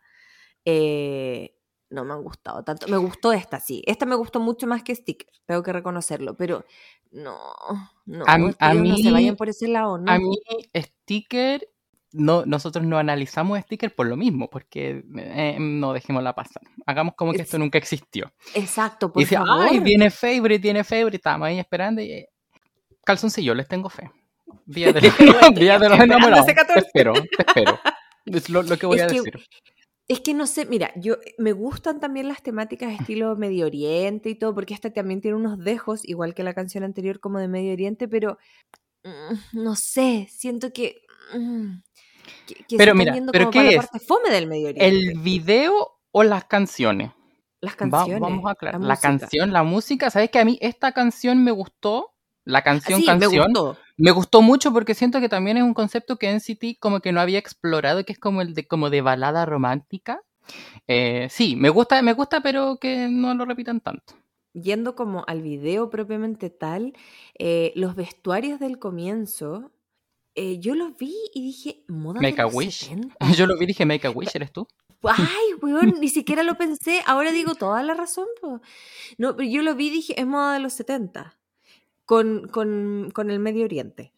eh, 0.65 1.55
no 1.91 2.05
me 2.05 2.13
han 2.13 2.23
gustado 2.23 2.63
tanto. 2.65 2.87
Me 2.89 2.99
gustó 2.99 3.33
esta, 3.33 3.61
sí. 3.61 3.83
Esta 3.87 4.05
me 4.07 4.15
gustó 4.15 4.41
mucho 4.41 4.67
más 4.67 4.83
que 4.83 4.95
Sticker, 4.95 5.29
tengo 5.47 5.63
que 5.63 5.73
reconocerlo, 5.73 6.37
pero 6.37 6.65
no, 7.11 7.39
no. 8.07 8.25
A 8.27 8.35
m- 8.37 8.55
a 8.59 8.73
tío, 8.73 8.85
no 8.85 8.97
se 8.97 9.05
mí- 9.05 9.13
vayan 9.13 9.37
por 9.37 9.49
ese 9.49 9.69
lado, 9.69 9.97
¿no? 9.99 10.13
A 10.13 10.19
mí, 10.19 10.37
sticker, 10.77 11.67
no, 12.13 12.45
nosotros 12.47 12.85
no 12.85 12.99
analizamos 12.99 13.59
sticker 13.61 13.95
por 13.95 14.07
lo 14.07 14.17
mismo, 14.17 14.51
porque 14.51 15.03
eh, 15.17 15.57
no 15.59 15.93
dejémosla 15.95 16.35
pasar. 16.35 16.63
Hagamos 16.85 17.15
como 17.15 17.33
que 17.33 17.39
Es- 17.39 17.45
esto 17.45 17.59
nunca 17.59 17.79
existió. 17.79 18.33
Exacto, 18.55 19.11
Y 19.15 19.21
dice, 19.21 19.37
favor. 19.37 19.67
ay, 19.71 19.79
viene 19.81 20.11
favorite, 20.11 20.59
viene 20.63 20.85
favorite, 20.85 21.17
estábamos 21.17 21.49
ahí 21.49 21.59
esperando 21.59 22.03
y... 22.03 22.27
Calzoncillo, 23.09 23.55
les 23.55 23.67
tengo 23.67 23.89
fe. 23.89 24.11
Día 24.67 24.93
de 24.93 25.01
los, 25.01 25.15
Día 25.55 25.79
de 25.79 25.89
los 25.89 25.99
enamorados. 25.99 26.45
Te 26.45 26.55
14. 26.55 26.81
espero, 26.87 27.13
te 27.15 27.43
espero. 27.47 27.81
Es 28.27 28.51
lo, 28.51 28.63
lo 28.63 28.77
que 28.77 28.85
voy 28.87 28.99
Es 28.99 29.05
a 29.05 29.07
que- 29.07 29.15
decir. 29.15 29.41
Es 30.09 30.21
que 30.21 30.33
no 30.35 30.47
sé, 30.47 30.65
mira, 30.67 30.91
yo 30.97 31.15
eh, 31.15 31.35
me 31.39 31.53
gustan 31.53 32.01
también 32.01 32.29
las 32.29 32.43
temáticas 32.43 32.99
estilo 32.99 33.35
Medio 33.37 33.65
Oriente 33.67 34.29
y 34.31 34.35
todo, 34.35 34.55
porque 34.55 34.73
esta 34.75 34.91
también 34.93 35.21
tiene 35.23 35.37
unos 35.39 35.59
dejos, 35.59 36.01
igual 36.07 36.35
que 36.35 36.43
la 36.43 36.53
canción 36.55 36.85
anterior 36.85 37.19
como 37.21 37.39
de 37.39 37.49
Medio 37.49 37.73
Oriente, 37.75 38.09
pero 38.09 38.39
mm, 39.05 39.63
no 39.63 39.75
sé, 39.75 40.27
siento 40.31 40.73
que, 40.73 41.03
mm, 41.35 41.73
que, 42.47 42.55
que 42.69 42.77
Pero 42.79 42.95
mira, 42.95 43.15
¿pero 43.33 43.47
como 43.47 43.53
qué 43.53 43.63
la 43.65 43.71
es? 43.71 43.77
parte 43.77 44.01
fome 44.01 44.31
del 44.31 44.47
Medio 44.47 44.69
Oriente. 44.69 44.87
¿El 44.87 45.19
video 45.21 45.75
o 46.11 46.23
las 46.23 46.45
canciones? 46.45 47.11
las 47.61 47.75
Va- 47.75 47.77
canciones. 47.77 48.21
vamos 48.21 48.47
a 48.47 48.51
aclarar. 48.53 48.81
La, 48.81 48.89
música. 48.95 49.09
canción, 49.09 49.53
la 49.53 49.63
música, 49.63 50.11
¿sabes 50.11 50.31
que 50.31 50.39
a 50.39 50.45
mí 50.45 50.59
esta 50.63 50.93
canción 50.93 51.43
me 51.45 51.51
gustó? 51.51 52.15
La 52.49 52.63
canción, 52.63 53.01
sí, 53.01 53.05
canción. 53.05 53.31
me 53.31 53.61
gustó. 53.61 53.77
Me 53.99 54.11
gustó 54.11 54.41
mucho 54.41 54.73
porque 54.73 54.95
siento 54.95 55.21
que 55.21 55.29
también 55.29 55.59
es 55.59 55.63
un 55.63 55.75
concepto 55.75 56.17
que 56.17 56.33
NCT 56.33 56.79
como 56.81 57.01
que 57.01 57.13
no 57.13 57.21
había 57.21 57.39
explorado, 57.39 58.07
que 58.07 58.15
es 58.15 58.19
como 58.19 58.41
el 58.41 58.55
de 58.55 58.67
como 58.67 58.89
de 58.89 59.03
balada 59.03 59.45
romántica. 59.45 60.23
Eh, 60.87 61.29
sí, 61.31 61.57
me 61.57 61.69
gusta, 61.69 62.01
me 62.01 62.15
gusta, 62.15 62.41
pero 62.41 62.79
que 62.79 63.09
no 63.11 63.35
lo 63.35 63.45
repitan 63.45 63.81
tanto. 63.81 64.15
Yendo 64.55 64.95
como 64.95 65.25
al 65.27 65.43
video 65.43 65.91
propiamente 65.91 66.49
tal, 66.49 66.95
eh, 67.39 67.73
los 67.77 67.97
vestuarios 67.97 68.59
del 68.61 68.79
comienzo, 68.79 69.71
eh, 70.35 70.59
yo 70.59 70.75
los 70.75 70.97
vi 70.97 71.15
y 71.35 71.43
dije, 71.43 71.85
moda 71.87 72.23
Make 72.23 72.37
de 72.37 72.43
a 72.43 72.45
los 72.47 72.55
wish. 72.55 72.85
70. 72.87 73.15
Yo 73.37 73.47
lo 73.47 73.59
vi 73.59 73.65
y 73.65 73.67
dije, 73.67 73.85
Make 73.85 74.07
a 74.07 74.11
Wish, 74.11 74.31
¿eres 74.35 74.53
tú? 74.53 74.67
Ay, 75.03 75.19
weón, 75.63 75.97
ni 76.01 76.09
siquiera 76.09 76.43
lo 76.43 76.57
pensé. 76.57 77.03
Ahora 77.05 77.31
digo 77.31 77.55
toda 77.57 77.83
la 77.83 77.93
razón. 77.93 78.27
po. 78.41 78.63
No, 79.19 79.37
pero 79.37 79.47
yo 79.49 79.61
lo 79.61 79.75
vi 79.75 79.89
y 79.89 79.91
dije, 79.91 80.19
es 80.19 80.27
moda 80.27 80.55
de 80.55 80.61
los 80.61 80.73
70. 80.73 81.38
Con, 82.09 82.49
con, 82.49 83.11
con 83.13 83.29
el 83.31 83.39
Medio 83.39 83.67
Oriente. 83.67 84.15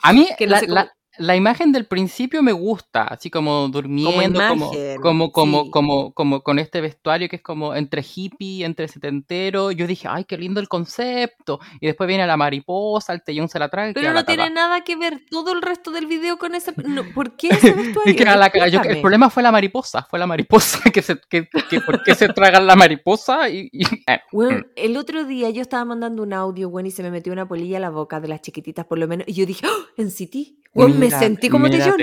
A 0.00 0.12
mí, 0.12 0.28
Que 0.38 0.46
no 0.46 0.52
la, 0.52 0.62
la- 0.68 0.96
la 1.18 1.36
imagen 1.36 1.72
del 1.72 1.86
principio 1.86 2.42
me 2.42 2.52
gusta, 2.52 3.02
así 3.04 3.30
como 3.30 3.68
durmiendo, 3.68 4.10
como, 4.12 4.72
imagen, 4.72 5.00
como, 5.00 5.32
como, 5.32 5.64
sí. 5.64 5.70
como, 5.70 6.12
como 6.12 6.40
con 6.42 6.58
este 6.58 6.80
vestuario 6.80 7.28
que 7.28 7.36
es 7.36 7.42
como 7.42 7.74
entre 7.74 8.02
hippie, 8.02 8.64
entre 8.64 8.88
setentero. 8.88 9.70
Yo 9.72 9.86
dije, 9.86 10.08
ay, 10.10 10.24
qué 10.24 10.38
lindo 10.38 10.60
el 10.60 10.68
concepto. 10.68 11.60
Y 11.80 11.86
después 11.86 12.06
viene 12.08 12.26
la 12.26 12.36
mariposa, 12.36 13.12
el 13.12 13.22
tellón 13.22 13.48
se 13.48 13.58
la 13.58 13.68
trae. 13.68 13.92
Pero 13.94 14.12
no 14.12 14.24
tiene 14.24 14.50
nada 14.50 14.82
que 14.82 14.96
ver 14.96 15.22
todo 15.30 15.52
el 15.52 15.62
resto 15.62 15.90
del 15.90 16.06
video 16.06 16.38
con 16.38 16.54
ese. 16.54 16.72
no, 16.76 17.04
¿Por 17.14 17.36
qué 17.36 17.48
ese 17.52 17.72
vestuario? 17.72 18.24
La. 18.24 18.68
Yo- 18.68 18.82
el 18.82 19.00
problema 19.00 19.30
fue 19.30 19.42
la 19.42 19.52
mariposa, 19.52 20.06
fue 20.08 20.18
la 20.18 20.26
mariposa 20.26 20.80
que 20.92 21.02
se, 21.02 21.18
que, 21.28 21.48
que 21.68 21.80
¿por 21.80 22.02
qué 22.02 22.14
se 22.14 22.28
tragan 22.28 22.66
la 22.66 22.76
mariposa? 22.76 23.48
Y, 23.48 23.68
y- 23.72 23.84
eh, 24.06 24.20
Weón, 24.32 24.68
el 24.76 24.96
otro 24.96 25.24
día 25.24 25.50
yo 25.50 25.62
estaba 25.62 25.84
mandando 25.84 26.22
un 26.22 26.32
audio, 26.32 26.68
weón, 26.68 26.86
y 26.86 26.90
se 26.90 27.02
me 27.02 27.10
metió 27.10 27.32
una 27.32 27.46
polilla 27.48 27.78
a 27.78 27.80
la 27.80 27.90
boca 27.90 28.20
de 28.20 28.28
las 28.28 28.40
chiquititas, 28.42 28.86
por 28.86 28.98
lo 28.98 29.08
menos. 29.08 29.26
Y 29.28 29.32
yo 29.34 29.46
dije, 29.46 29.66
¡Oh! 29.66 29.86
en 29.96 30.10
City. 30.10 30.60
Weón, 30.74 30.98
me 31.00 31.07
mira- 31.08 31.18
sentí 31.18 31.48
como 31.48 31.68
Tellón. 31.70 31.96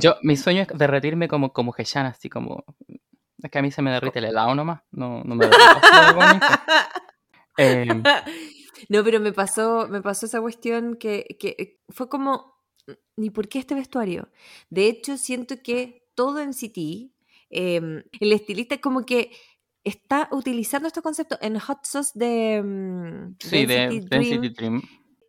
Yo, 0.00 0.16
mi 0.22 0.36
sueño 0.36 0.62
es 0.62 0.68
derretirme 0.68 1.28
como, 1.28 1.52
como 1.52 1.74
Heshan, 1.76 2.06
así 2.06 2.28
como. 2.28 2.64
Es 3.42 3.50
que 3.50 3.58
a 3.58 3.62
mí 3.62 3.70
se 3.70 3.82
me 3.82 3.90
derrite 3.92 4.18
el 4.18 4.26
helado 4.26 4.54
nomás. 4.54 4.80
No, 4.90 5.22
no 5.24 5.34
me 5.34 5.46
de 5.46 5.52
bonito. 6.14 6.46
Eh, 7.56 7.86
No, 8.88 9.04
pero 9.04 9.20
me 9.20 9.32
pasó, 9.32 9.86
me 9.88 10.00
pasó 10.00 10.26
esa 10.26 10.40
cuestión 10.40 10.96
que, 10.96 11.36
que 11.38 11.78
fue 11.88 12.08
como, 12.08 12.54
¿ni 13.16 13.30
por 13.30 13.48
qué 13.48 13.58
este 13.58 13.74
vestuario? 13.74 14.28
De 14.70 14.86
hecho, 14.86 15.16
siento 15.18 15.56
que 15.62 16.08
todo 16.14 16.40
en 16.40 16.52
City, 16.54 17.12
eh, 17.50 18.02
el 18.20 18.32
estilista 18.32 18.76
es 18.76 18.80
como 18.80 19.04
que 19.04 19.30
está 19.84 20.28
utilizando 20.32 20.86
estos 20.88 21.02
conceptos 21.02 21.38
en 21.42 21.58
Hot 21.58 21.78
Sauce 21.84 22.12
de 22.14 22.62
mm, 22.62 23.36
sí, 23.40 23.66
de 23.66 23.74
Density 23.74 24.00
Dream. 24.06 24.22
Density 24.22 24.48
Dream. 24.54 24.82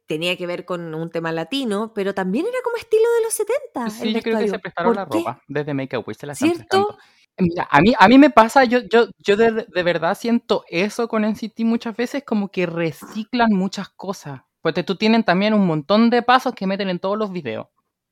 Tenía 0.09 0.35
que 0.35 0.47
ver 0.47 0.65
con 0.65 0.95
un 0.95 1.11
tema 1.11 1.31
latino, 1.31 1.93
pero 1.93 2.15
también 2.15 2.47
era 2.47 2.57
como 2.63 2.77
estilo 2.77 3.03
de 3.17 3.23
los 3.25 3.33
70. 3.35 3.89
Sí, 3.91 4.07
el 4.07 4.15
yo 4.15 4.21
creo 4.23 4.39
que 4.39 4.49
se 4.49 4.57
prestaron 4.57 4.89
¿Por 4.89 4.95
la 4.95 5.07
qué? 5.07 5.19
ropa. 5.19 5.43
Desde 5.47 5.75
Make 5.75 5.97
a 5.97 5.99
Wish 5.99 6.17
se 6.17 6.25
la 6.25 6.33
¿Cierto? 6.33 6.97
Mira, 7.37 7.67
a 7.69 7.79
mí, 7.79 7.93
a 7.95 8.07
mí 8.07 8.17
me 8.17 8.31
pasa, 8.31 8.63
yo, 8.63 8.79
yo, 8.79 9.05
yo 9.19 9.37
de, 9.37 9.67
de 9.71 9.83
verdad 9.83 10.17
siento 10.17 10.63
eso 10.67 11.07
con 11.07 11.25
NCT 11.25 11.59
muchas 11.59 11.95
veces, 11.95 12.23
como 12.25 12.49
que 12.49 12.65
reciclan 12.65 13.51
muchas 13.51 13.89
cosas. 13.89 14.41
Porque 14.61 14.81
tú 14.81 14.95
tienen 14.95 15.23
también 15.23 15.53
un 15.53 15.67
montón 15.67 16.09
de 16.09 16.23
pasos 16.23 16.55
que 16.55 16.65
meten 16.65 16.89
en 16.89 16.97
todos 16.97 17.15
los 17.15 17.31
videos, 17.31 17.67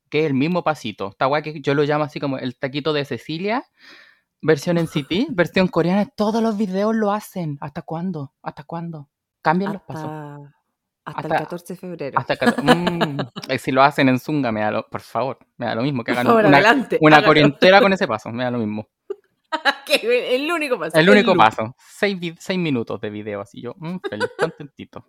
que 0.08 0.20
es 0.20 0.26
el 0.26 0.34
mismo 0.34 0.62
pasito. 0.62 1.08
Esta 1.08 1.26
guay 1.26 1.42
que 1.42 1.60
yo 1.60 1.74
lo 1.74 1.82
llamo 1.82 2.04
así 2.04 2.20
como 2.20 2.38
el 2.38 2.56
taquito 2.56 2.92
de 2.92 3.04
Cecilia, 3.04 3.64
versión 4.40 4.78
NCT, 4.78 5.30
versión 5.30 5.66
coreana, 5.66 6.06
todos 6.06 6.40
los 6.44 6.56
videos 6.56 6.94
lo 6.94 7.10
hacen. 7.10 7.58
¿Hasta 7.60 7.82
cuándo? 7.82 8.34
¿Hasta 8.40 8.62
cuándo? 8.62 9.08
Cambian 9.42 9.72
los 9.72 9.82
pasos. 9.82 10.48
Hasta, 11.08 11.20
hasta 11.20 11.28
el 11.28 11.32
Hasta- 11.32 11.44
14 11.44 11.72
de 11.72 11.78
febrero. 11.78 12.18
Hasta 12.18 12.62
mm, 12.62 13.18
eh, 13.48 13.58
si 13.58 13.72
lo 13.72 13.82
hacen 13.82 14.08
en 14.08 14.18
Zunga, 14.18 14.52
me 14.52 14.60
da 14.60 14.70
lo, 14.70 14.86
por 14.88 15.00
favor, 15.00 15.38
me 15.56 15.66
da 15.66 15.74
lo 15.74 15.82
mismo 15.82 16.04
que 16.04 16.12
hagan 16.12 16.26
una, 16.26 16.48
adelante, 16.48 16.98
una 17.00 17.24
corrientera 17.24 17.80
con 17.80 17.92
ese 17.92 18.06
paso, 18.06 18.30
me 18.30 18.44
da 18.44 18.50
lo 18.50 18.58
mismo. 18.58 18.88
El 20.02 20.52
único 20.52 20.78
paso. 20.78 20.98
El 20.98 21.08
único 21.08 21.34
paso. 21.34 21.74
Seis, 21.78 22.18
seis 22.38 22.58
minutos 22.58 23.00
de 23.00 23.08
video, 23.08 23.40
así 23.40 23.62
yo, 23.62 23.74
mm, 23.78 23.96
feliz, 24.08 24.28
contentito. 24.38 25.06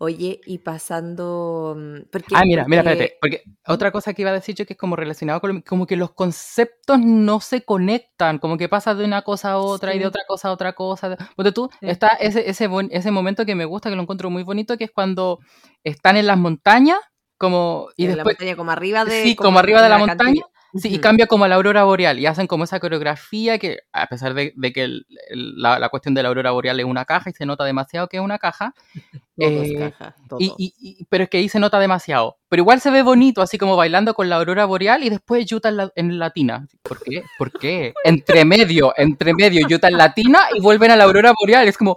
Oye, 0.00 0.40
y 0.46 0.58
pasando. 0.58 1.74
mm, 1.76 2.02
Porque, 2.12 2.34
Ah, 2.36 2.42
mira, 2.44 2.64
mira, 2.68 2.82
espérate. 2.82 3.16
Porque 3.20 3.42
otra 3.66 3.90
cosa 3.90 4.14
que 4.14 4.22
iba 4.22 4.30
a 4.30 4.34
decir 4.34 4.54
yo 4.54 4.64
que 4.64 4.74
es 4.74 4.78
como 4.78 4.94
relacionado 4.94 5.40
con 5.40 5.56
lo- 5.56 5.62
como 5.64 5.86
que 5.86 5.96
los 5.96 6.12
conceptos 6.12 7.00
no 7.00 7.40
se 7.40 7.64
conectan, 7.64 8.38
como 8.38 8.56
que 8.56 8.68
pasa 8.68 8.94
de 8.94 9.04
una 9.04 9.22
cosa 9.22 9.52
a 9.52 9.58
otra 9.58 9.94
y 9.94 9.98
de 9.98 10.06
otra 10.06 10.22
cosa 10.28 10.48
a 10.48 10.52
otra 10.52 10.72
cosa. 10.74 11.16
Porque 11.34 11.50
tú, 11.50 11.68
Sí. 11.80 11.88
está 11.88 12.08
ese, 12.20 12.48
ese, 12.48 12.68
buen- 12.68 12.88
ese 12.92 13.10
momento 13.10 13.44
que 13.44 13.56
me 13.56 13.64
gusta, 13.64 13.90
que 13.90 13.96
lo 13.96 14.02
encuentro 14.02 14.30
muy 14.30 14.44
bonito, 14.44 14.78
que 14.78 14.84
es 14.84 14.92
cuando 14.92 15.40
están 15.82 16.16
en 16.16 16.28
las 16.28 16.38
montañas, 16.38 16.98
como, 17.36 17.88
y 17.96 18.04
en 18.04 18.10
la 18.10 18.14
después, 18.18 18.36
montaña, 18.36 18.56
como 18.56 18.70
arriba 18.70 19.04
de. 19.04 19.22
sí, 19.24 19.34
como 19.36 19.58
arriba 19.58 19.82
de 19.82 19.88
la 19.88 19.98
montaña, 19.98 20.16
montaña. 20.24 20.42
Sí, 20.74 20.88
y 20.94 20.98
cambia 20.98 21.26
como 21.26 21.44
a 21.44 21.48
la 21.48 21.54
aurora 21.54 21.84
boreal 21.84 22.18
y 22.18 22.26
hacen 22.26 22.46
como 22.46 22.64
esa 22.64 22.78
coreografía 22.78 23.58
que, 23.58 23.78
a 23.92 24.06
pesar 24.06 24.34
de, 24.34 24.52
de 24.54 24.72
que 24.72 24.82
el- 24.84 25.06
el- 25.30 25.56
la, 25.56 25.78
la 25.78 25.88
cuestión 25.88 26.14
de 26.14 26.22
la 26.22 26.28
aurora 26.28 26.50
boreal 26.50 26.78
es 26.78 26.84
una 26.84 27.06
caja 27.06 27.30
y 27.30 27.32
se 27.32 27.46
nota 27.46 27.64
demasiado 27.64 28.06
que 28.08 28.18
es 28.18 28.22
una 28.22 28.38
caja, 28.38 28.74
eh, 29.38 29.92
y, 30.40 30.52
y- 30.58 30.74
y- 30.78 31.04
pero 31.08 31.24
es 31.24 31.30
que 31.30 31.38
ahí 31.38 31.48
se 31.48 31.58
nota 31.58 31.78
demasiado. 31.78 32.36
Pero 32.50 32.60
igual 32.62 32.80
se 32.80 32.90
ve 32.90 33.02
bonito, 33.02 33.40
así 33.40 33.56
como 33.56 33.76
bailando 33.76 34.12
con 34.14 34.28
la 34.28 34.36
aurora 34.36 34.66
boreal 34.66 35.02
y 35.04 35.08
después 35.10 35.46
Yuta 35.46 35.70
en, 35.70 35.76
la- 35.78 35.92
en 35.94 36.18
latina. 36.18 36.66
¿Por 36.82 37.02
qué? 37.02 37.22
¿Por 37.38 37.50
qué? 37.52 37.94
Entre 38.04 38.44
medio, 38.44 38.92
entre 38.96 39.32
medio, 39.34 39.66
Yuta 39.66 39.88
en 39.88 39.96
latina 39.96 40.40
y 40.54 40.60
vuelven 40.60 40.90
a 40.90 40.96
la 40.96 41.04
aurora 41.04 41.32
boreal. 41.40 41.66
Es 41.66 41.78
como, 41.78 41.96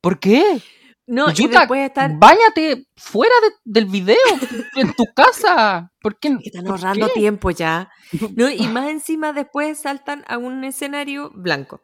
¿por 0.00 0.18
qué? 0.18 0.60
No, 1.08 1.30
y 1.30 1.34
Yuta, 1.34 1.60
después 1.60 1.86
están. 1.86 2.18
Báñate 2.18 2.88
fuera 2.96 3.34
de- 3.42 3.54
del 3.64 3.86
video, 3.86 4.16
en 4.76 4.92
tu 4.94 5.04
casa. 5.14 5.92
¿Por 6.00 6.18
qué? 6.18 6.36
están 6.42 6.64
por 6.64 6.72
ahorrando 6.72 7.06
qué? 7.08 7.20
tiempo 7.20 7.50
ya. 7.50 7.90
No, 8.34 8.50
y 8.50 8.66
más 8.68 8.88
encima 8.88 9.32
después 9.32 9.78
saltan 9.78 10.24
a 10.28 10.38
un 10.38 10.64
escenario 10.64 11.30
blanco. 11.34 11.82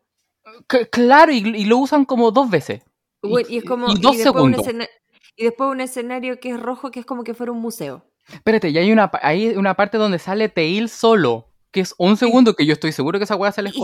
C- 0.71 0.89
Claro, 0.91 1.31
y, 1.33 1.37
y 1.39 1.65
lo 1.67 1.79
usan 1.79 2.05
como 2.05 2.31
dos 2.33 2.51
veces. 2.51 2.83
Y- 3.23 3.29
Bueno, 3.29 3.49
y 3.49 3.59
es 3.59 3.65
como. 3.65 3.87
y 3.93 4.01
dos 4.01 4.17
después 4.17 4.43
un 4.45 4.55
segundos. 4.55 4.89
y 5.37 5.45
después 5.45 5.71
un 5.71 5.81
escenario 5.81 6.41
que 6.41 6.51
es 6.51 6.61
rojo, 6.61 6.91
que 6.91 7.01
es 7.01 7.07
como 7.07 7.23
que 7.25 7.35
fuera 7.35 7.53
un 7.53 7.61
museo. 7.61 8.05
Espérate, 8.33 8.71
y 8.71 8.79
hay 8.79 8.91
una, 8.93 9.11
hay 9.23 9.49
una 9.57 9.75
parte 9.75 9.99
donde 9.99 10.19
sale 10.19 10.49
Teil 10.49 10.89
solo, 10.89 11.49
que 11.71 11.81
es 11.81 11.95
un 11.99 12.17
segundo 12.17 12.55
que 12.55 12.67
yo 12.67 12.73
estoy 12.73 12.93
seguro 12.93 13.19
que 13.19 13.25
esa 13.25 13.37
weá 13.37 13.51
se 13.53 13.63
les 13.63 13.75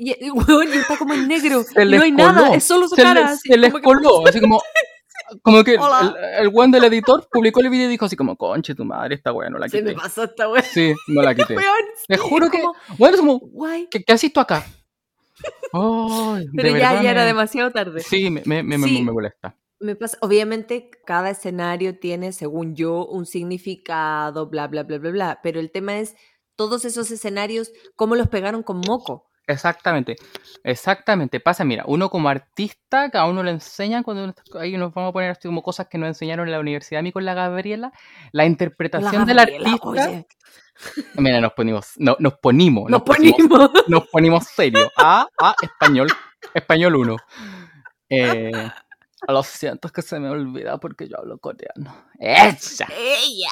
Y- 0.00 0.12
coló. 0.14 0.18
Y, 0.20 0.26
y, 0.26 0.30
weón, 0.30 0.68
y 0.74 0.76
está 0.78 0.96
como 0.96 1.14
en 1.14 1.28
negro. 1.28 1.62
Se 1.74 1.82
y 1.82 1.86
no 1.86 2.02
hay 2.02 2.12
coló, 2.12 2.32
nada, 2.32 2.54
es 2.54 2.64
solo 2.64 2.88
su 2.88 2.94
se, 2.96 3.02
cara. 3.02 3.20
le- 3.20 3.26
así, 3.26 3.48
se 3.48 3.56
les 3.58 3.70
como 3.72 3.80
que- 3.82 3.84
coló, 3.84 4.22
así 4.28 4.40
como, 4.40 4.62
como 5.42 5.62
que 5.64 5.74
el, 5.74 5.80
Hola. 5.80 6.16
el, 6.38 6.46
el 6.46 6.48
weón 6.48 6.70
del 6.70 6.84
editor 6.84 7.28
publicó 7.30 7.60
el 7.60 7.70
video 7.70 7.86
y 7.86 7.90
dijo 7.90 8.04
así 8.06 8.16
como, 8.16 8.36
conche 8.36 8.74
tu 8.74 8.84
madre, 8.84 9.14
esta 9.14 9.32
weá 9.32 9.48
no 9.50 9.58
la 9.58 9.68
Se 9.68 9.82
me 9.82 9.90
quité. 9.90 10.02
pasó 10.02 10.24
esta 10.24 10.48
weón. 10.48 10.64
Sí, 10.64 10.92
no 11.08 11.22
la 11.22 11.34
quité. 11.34 11.54
Weón, 11.56 11.84
Te 12.08 12.16
juro 12.16 12.50
que, 12.50 12.60
como, 12.60 12.74
bueno, 12.98 13.14
es 13.14 13.20
como, 13.20 13.38
guay. 13.38 13.88
¿qué, 13.90 14.02
qué 14.02 14.12
haces 14.12 14.32
tú 14.32 14.40
acá? 14.40 14.64
De 15.72 16.46
Pero 16.54 16.68
ya, 16.68 16.74
verdad 16.74 17.02
ya 17.02 17.10
era 17.12 17.24
demasiado 17.24 17.70
tarde. 17.70 18.00
Sí, 18.00 18.28
me, 18.30 18.42
me, 18.44 18.62
me, 18.62 18.76
me- 18.78 18.88
Sí. 18.88 19.02
me 19.02 19.12
molesta. 19.12 19.56
Me 19.78 19.96
pasa, 19.96 20.18
obviamente 20.20 20.90
cada 21.06 21.30
escenario 21.30 21.98
tiene, 21.98 22.32
según 22.32 22.74
yo, 22.76 23.06
un 23.06 23.24
significado, 23.24 24.48
bla, 24.50 24.66
bla, 24.68 24.82
bla, 24.82 24.98
bla, 24.98 25.10
bla. 25.10 25.40
Pero 25.42 25.58
el 25.60 25.70
tema 25.70 25.98
es 25.98 26.16
todos 26.56 26.84
esos 26.84 27.10
escenarios, 27.10 27.72
cómo 27.96 28.16
los 28.16 28.28
pegaron 28.28 28.62
con 28.62 28.80
moco. 28.86 29.29
Exactamente, 29.50 30.16
exactamente. 30.64 31.40
Pasa, 31.40 31.64
mira, 31.64 31.84
uno 31.86 32.08
como 32.10 32.28
artista, 32.28 33.10
a 33.12 33.26
uno 33.26 33.42
le 33.42 33.50
enseñan, 33.50 34.02
cuando 34.02 34.22
uno 34.24 34.32
está- 34.36 34.60
ahí 34.60 34.76
nos 34.76 34.92
vamos 34.94 35.10
a 35.10 35.12
poner 35.12 35.30
así 35.30 35.48
como 35.48 35.62
cosas 35.62 35.88
que 35.88 35.98
nos 35.98 36.08
enseñaron 36.08 36.46
en 36.46 36.52
la 36.52 36.60
universidad, 36.60 37.00
a 37.00 37.02
mí 37.02 37.12
con 37.12 37.24
la 37.24 37.34
Gabriela, 37.34 37.92
la 38.32 38.42
La 38.42 38.46
interpretación 38.46 39.24
del 39.26 39.38
artista. 39.38 39.78
oye, 39.82 40.26
Mira, 41.16 41.40
nos 41.40 41.52
ponimos, 41.52 41.92
no, 41.96 42.16
nos 42.20 42.34
ponimos, 42.38 42.90
nos 42.90 43.02
ponimos, 43.02 43.36
ponimos. 43.38 43.70
nos 43.88 44.06
ponimos 44.08 44.44
serio. 44.46 44.90
A, 44.96 45.26
a, 45.38 45.54
español, 45.62 46.08
español 46.54 46.96
1. 46.96 47.16
Eh, 48.08 48.50
lo 49.28 49.42
siento, 49.42 49.88
es 49.88 49.92
que 49.92 50.02
se 50.02 50.18
me 50.18 50.30
olvida 50.30 50.78
porque 50.78 51.08
yo 51.08 51.18
hablo 51.18 51.38
coreano. 51.38 51.94
¡Esa! 52.18 52.86
Ella. 52.98 53.50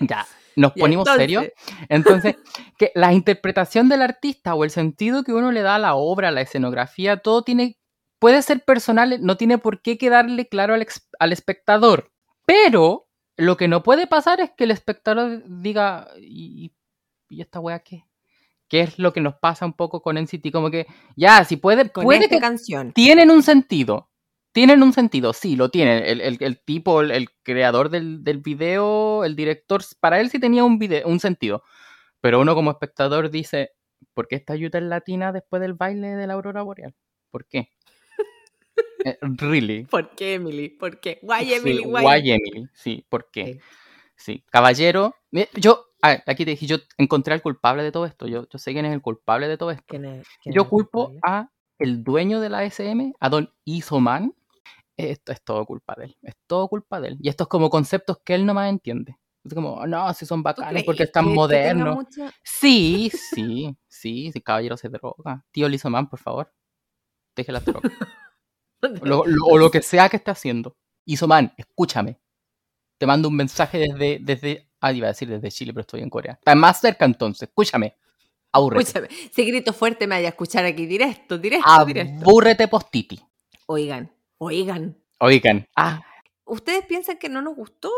Ya, 0.00 0.26
nos 0.56 0.72
Ya, 0.74 0.80
ponimos 0.80 1.08
serio. 1.08 1.40
entonces, 1.88 2.34
Entonces, 2.34 2.36
que 2.78 2.92
la 2.94 3.12
interpretación 3.12 3.88
del 3.88 4.02
artista 4.02 4.54
o 4.54 4.64
el 4.64 4.70
sentido 4.70 5.22
que 5.24 5.32
uno 5.32 5.52
le 5.52 5.62
da 5.62 5.76
a 5.76 5.78
la 5.78 5.94
obra, 5.94 6.28
a 6.28 6.32
la 6.32 6.40
escenografía, 6.42 7.18
todo 7.18 7.42
tiene, 7.42 7.78
puede 8.18 8.42
ser 8.42 8.64
personal, 8.64 9.18
no 9.20 9.36
tiene 9.36 9.58
por 9.58 9.82
qué 9.82 9.98
quedarle 9.98 10.48
claro 10.48 10.74
al, 10.74 10.82
ex- 10.82 11.08
al 11.18 11.32
espectador. 11.32 12.10
Pero 12.46 13.08
lo 13.36 13.56
que 13.56 13.68
no 13.68 13.82
puede 13.82 14.06
pasar 14.06 14.40
es 14.40 14.50
que 14.56 14.64
el 14.64 14.70
espectador 14.70 15.42
diga, 15.46 16.08
¿y, 16.20 16.72
y 17.28 17.40
esta 17.40 17.60
wea 17.60 17.78
qué? 17.80 18.04
¿Qué 18.68 18.80
es 18.80 18.98
lo 18.98 19.12
que 19.12 19.20
nos 19.20 19.34
pasa 19.34 19.66
un 19.66 19.74
poco 19.74 20.00
con 20.00 20.16
NCT? 20.16 20.50
Como 20.50 20.70
que, 20.70 20.86
ya, 21.16 21.44
si 21.44 21.56
puede, 21.56 21.90
Con 21.90 22.04
puede 22.04 22.20
esta 22.24 22.36
que 22.36 22.40
canción. 22.40 22.92
tienen 22.92 23.30
un 23.30 23.42
sentido. 23.42 24.08
Tienen 24.52 24.82
un 24.82 24.92
sentido, 24.92 25.32
sí, 25.32 25.56
lo 25.56 25.70
tienen. 25.70 26.04
El, 26.04 26.20
el- 26.20 26.36
el 26.40 26.60
tipo, 26.62 27.00
el, 27.00 27.10
el 27.10 27.28
creador 27.42 27.88
del, 27.88 28.22
del 28.22 28.38
video, 28.38 29.24
el 29.24 29.34
director, 29.34 29.82
para 30.00 30.20
él 30.20 30.28
sí 30.30 30.38
tenía 30.38 30.62
un, 30.64 30.78
video, 30.78 31.08
un 31.08 31.20
sentido. 31.20 31.62
Pero 32.20 32.40
uno 32.40 32.54
como 32.54 32.70
espectador 32.70 33.30
dice, 33.30 33.70
¿por 34.14 34.28
qué 34.28 34.36
esta 34.36 34.52
ayuda 34.52 34.78
en 34.78 34.88
latina 34.90 35.32
después 35.32 35.60
del 35.62 35.74
baile 35.74 36.08
de 36.16 36.26
la 36.26 36.34
aurora 36.34 36.62
boreal? 36.62 36.94
¿Por 37.30 37.46
qué? 37.46 37.68
Eh, 39.04 39.18
really. 39.20 39.84
¿Por 39.84 40.14
qué, 40.14 40.34
Emily? 40.34 40.68
¿Por 40.68 41.00
qué? 41.00 41.18
Sí, 41.40 41.54
Emily, 41.54 41.82
guay. 41.84 42.04
why 42.22 42.30
Emily? 42.30 42.68
Sí, 42.72 43.04
¿por 43.08 43.30
qué? 43.32 43.46
Sí. 43.54 43.60
Sí, 44.14 44.44
caballero. 44.50 45.16
Yo, 45.56 45.86
ah, 46.02 46.22
aquí 46.26 46.44
te 46.44 46.52
dije, 46.52 46.66
yo 46.66 46.76
encontré 46.98 47.34
al 47.34 47.42
culpable 47.42 47.82
de 47.82 47.90
todo 47.90 48.06
esto. 48.06 48.28
Yo, 48.28 48.46
yo 48.48 48.58
sé 48.60 48.72
quién 48.72 48.84
es 48.84 48.92
el 48.92 49.02
culpable 49.02 49.48
de 49.48 49.58
todo 49.58 49.72
esto. 49.72 49.82
¿Quién 49.88 50.04
es- 50.04 50.26
quién 50.40 50.54
Yo 50.54 50.62
es 50.62 50.68
culpo 50.68 51.14
a 51.26 51.48
el 51.80 52.04
dueño 52.04 52.38
de 52.38 52.50
la 52.50 52.62
SM, 52.64 53.12
a 53.18 53.28
Don 53.28 53.52
Isoman. 53.64 54.32
Esto 55.10 55.32
es 55.32 55.42
todo 55.42 55.64
culpa 55.66 55.94
de 55.98 56.04
él. 56.06 56.16
Es 56.22 56.34
todo 56.46 56.68
culpa 56.68 57.00
de 57.00 57.08
él. 57.08 57.18
Y 57.20 57.28
estos 57.28 57.48
como 57.48 57.68
conceptos 57.70 58.18
que 58.24 58.34
él 58.34 58.46
no 58.46 58.54
más 58.54 58.70
entiende. 58.70 59.16
Es 59.44 59.54
como, 59.54 59.84
no, 59.86 60.12
si 60.14 60.24
son 60.24 60.40
¿Tú 60.40 60.44
bacanes 60.44 60.84
porque 60.84 60.98
que- 60.98 61.04
están 61.04 61.24
tenga 61.24 61.34
modernos. 61.34 62.04
Sí, 62.44 63.10
sí, 63.12 63.76
sí, 63.88 64.30
sí, 64.32 64.40
caballero 64.40 64.76
se 64.76 64.88
droga. 64.88 65.44
Tío 65.50 65.68
Lisoman, 65.68 66.08
por 66.08 66.18
favor. 66.20 66.52
Deje 67.34 67.50
las 67.52 67.64
drogas. 67.64 67.92
Lo- 69.02 69.24
lo- 69.24 69.44
o 69.46 69.58
lo 69.58 69.70
que 69.70 69.80
sea 69.80 70.08
que 70.08 70.16
esté 70.16 70.30
haciendo. 70.32 70.76
Isoman, 71.04 71.52
escúchame. 71.56 72.20
Te 72.98 73.06
mando 73.06 73.28
un 73.28 73.36
mensaje 73.36 73.78
desde, 73.78 74.18
desde 74.20 74.68
Ah, 74.80 74.92
iba 74.92 75.06
a 75.06 75.10
decir 75.12 75.28
desde 75.28 75.48
Chile, 75.52 75.72
pero 75.72 75.82
estoy 75.82 76.00
en 76.00 76.10
Corea. 76.10 76.32
Está 76.32 76.56
más 76.56 76.80
cerca 76.80 77.04
entonces. 77.04 77.48
Escúchame. 77.48 77.96
Aburrete. 78.50 78.82
Escúchame, 78.82 79.08
si 79.32 79.44
grito 79.46 79.72
fuerte 79.72 80.08
me 80.08 80.16
vaya 80.16 80.26
a 80.26 80.30
escuchar 80.30 80.64
aquí 80.64 80.86
directo, 80.86 81.38
directo, 81.38 81.84
directo. 81.86 82.24
Abúrrete 82.28 82.66
postiti. 82.66 83.20
Oigan, 83.66 84.12
oigan. 84.42 84.96
Oigan. 85.20 85.66
Ah, 85.76 86.02
¿Ustedes 86.44 86.84
piensan 86.86 87.18
que 87.18 87.28
no 87.28 87.42
nos 87.42 87.54
gustó 87.54 87.90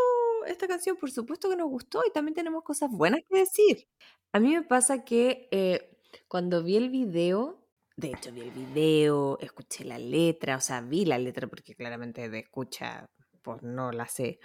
esta 0.47 0.67
canción? 0.67 0.95
Por 0.97 1.11
supuesto 1.11 1.49
que 1.49 1.55
nos 1.55 1.69
gustó 1.69 2.03
y 2.07 2.11
también 2.11 2.35
tenemos 2.35 2.63
cosas 2.63 2.91
buenas 2.91 3.21
que 3.27 3.39
decir. 3.39 3.87
A 4.31 4.39
mí 4.39 4.53
me 4.53 4.61
pasa 4.61 5.03
que 5.03 5.47
eh, 5.51 5.97
cuando 6.27 6.63
vi 6.63 6.77
el 6.77 6.89
video, 6.89 7.67
de 7.97 8.09
hecho 8.09 8.31
vi 8.31 8.41
el 8.41 8.51
video, 8.51 9.39
escuché 9.39 9.85
la 9.85 9.97
letra, 9.97 10.57
o 10.57 10.61
sea, 10.61 10.81
vi 10.81 11.05
la 11.05 11.17
letra 11.17 11.47
porque 11.47 11.73
claramente 11.73 12.29
de 12.29 12.39
escucha, 12.39 13.09
pues 13.41 13.63
no 13.63 13.91
la 13.91 14.07
sé. 14.07 14.39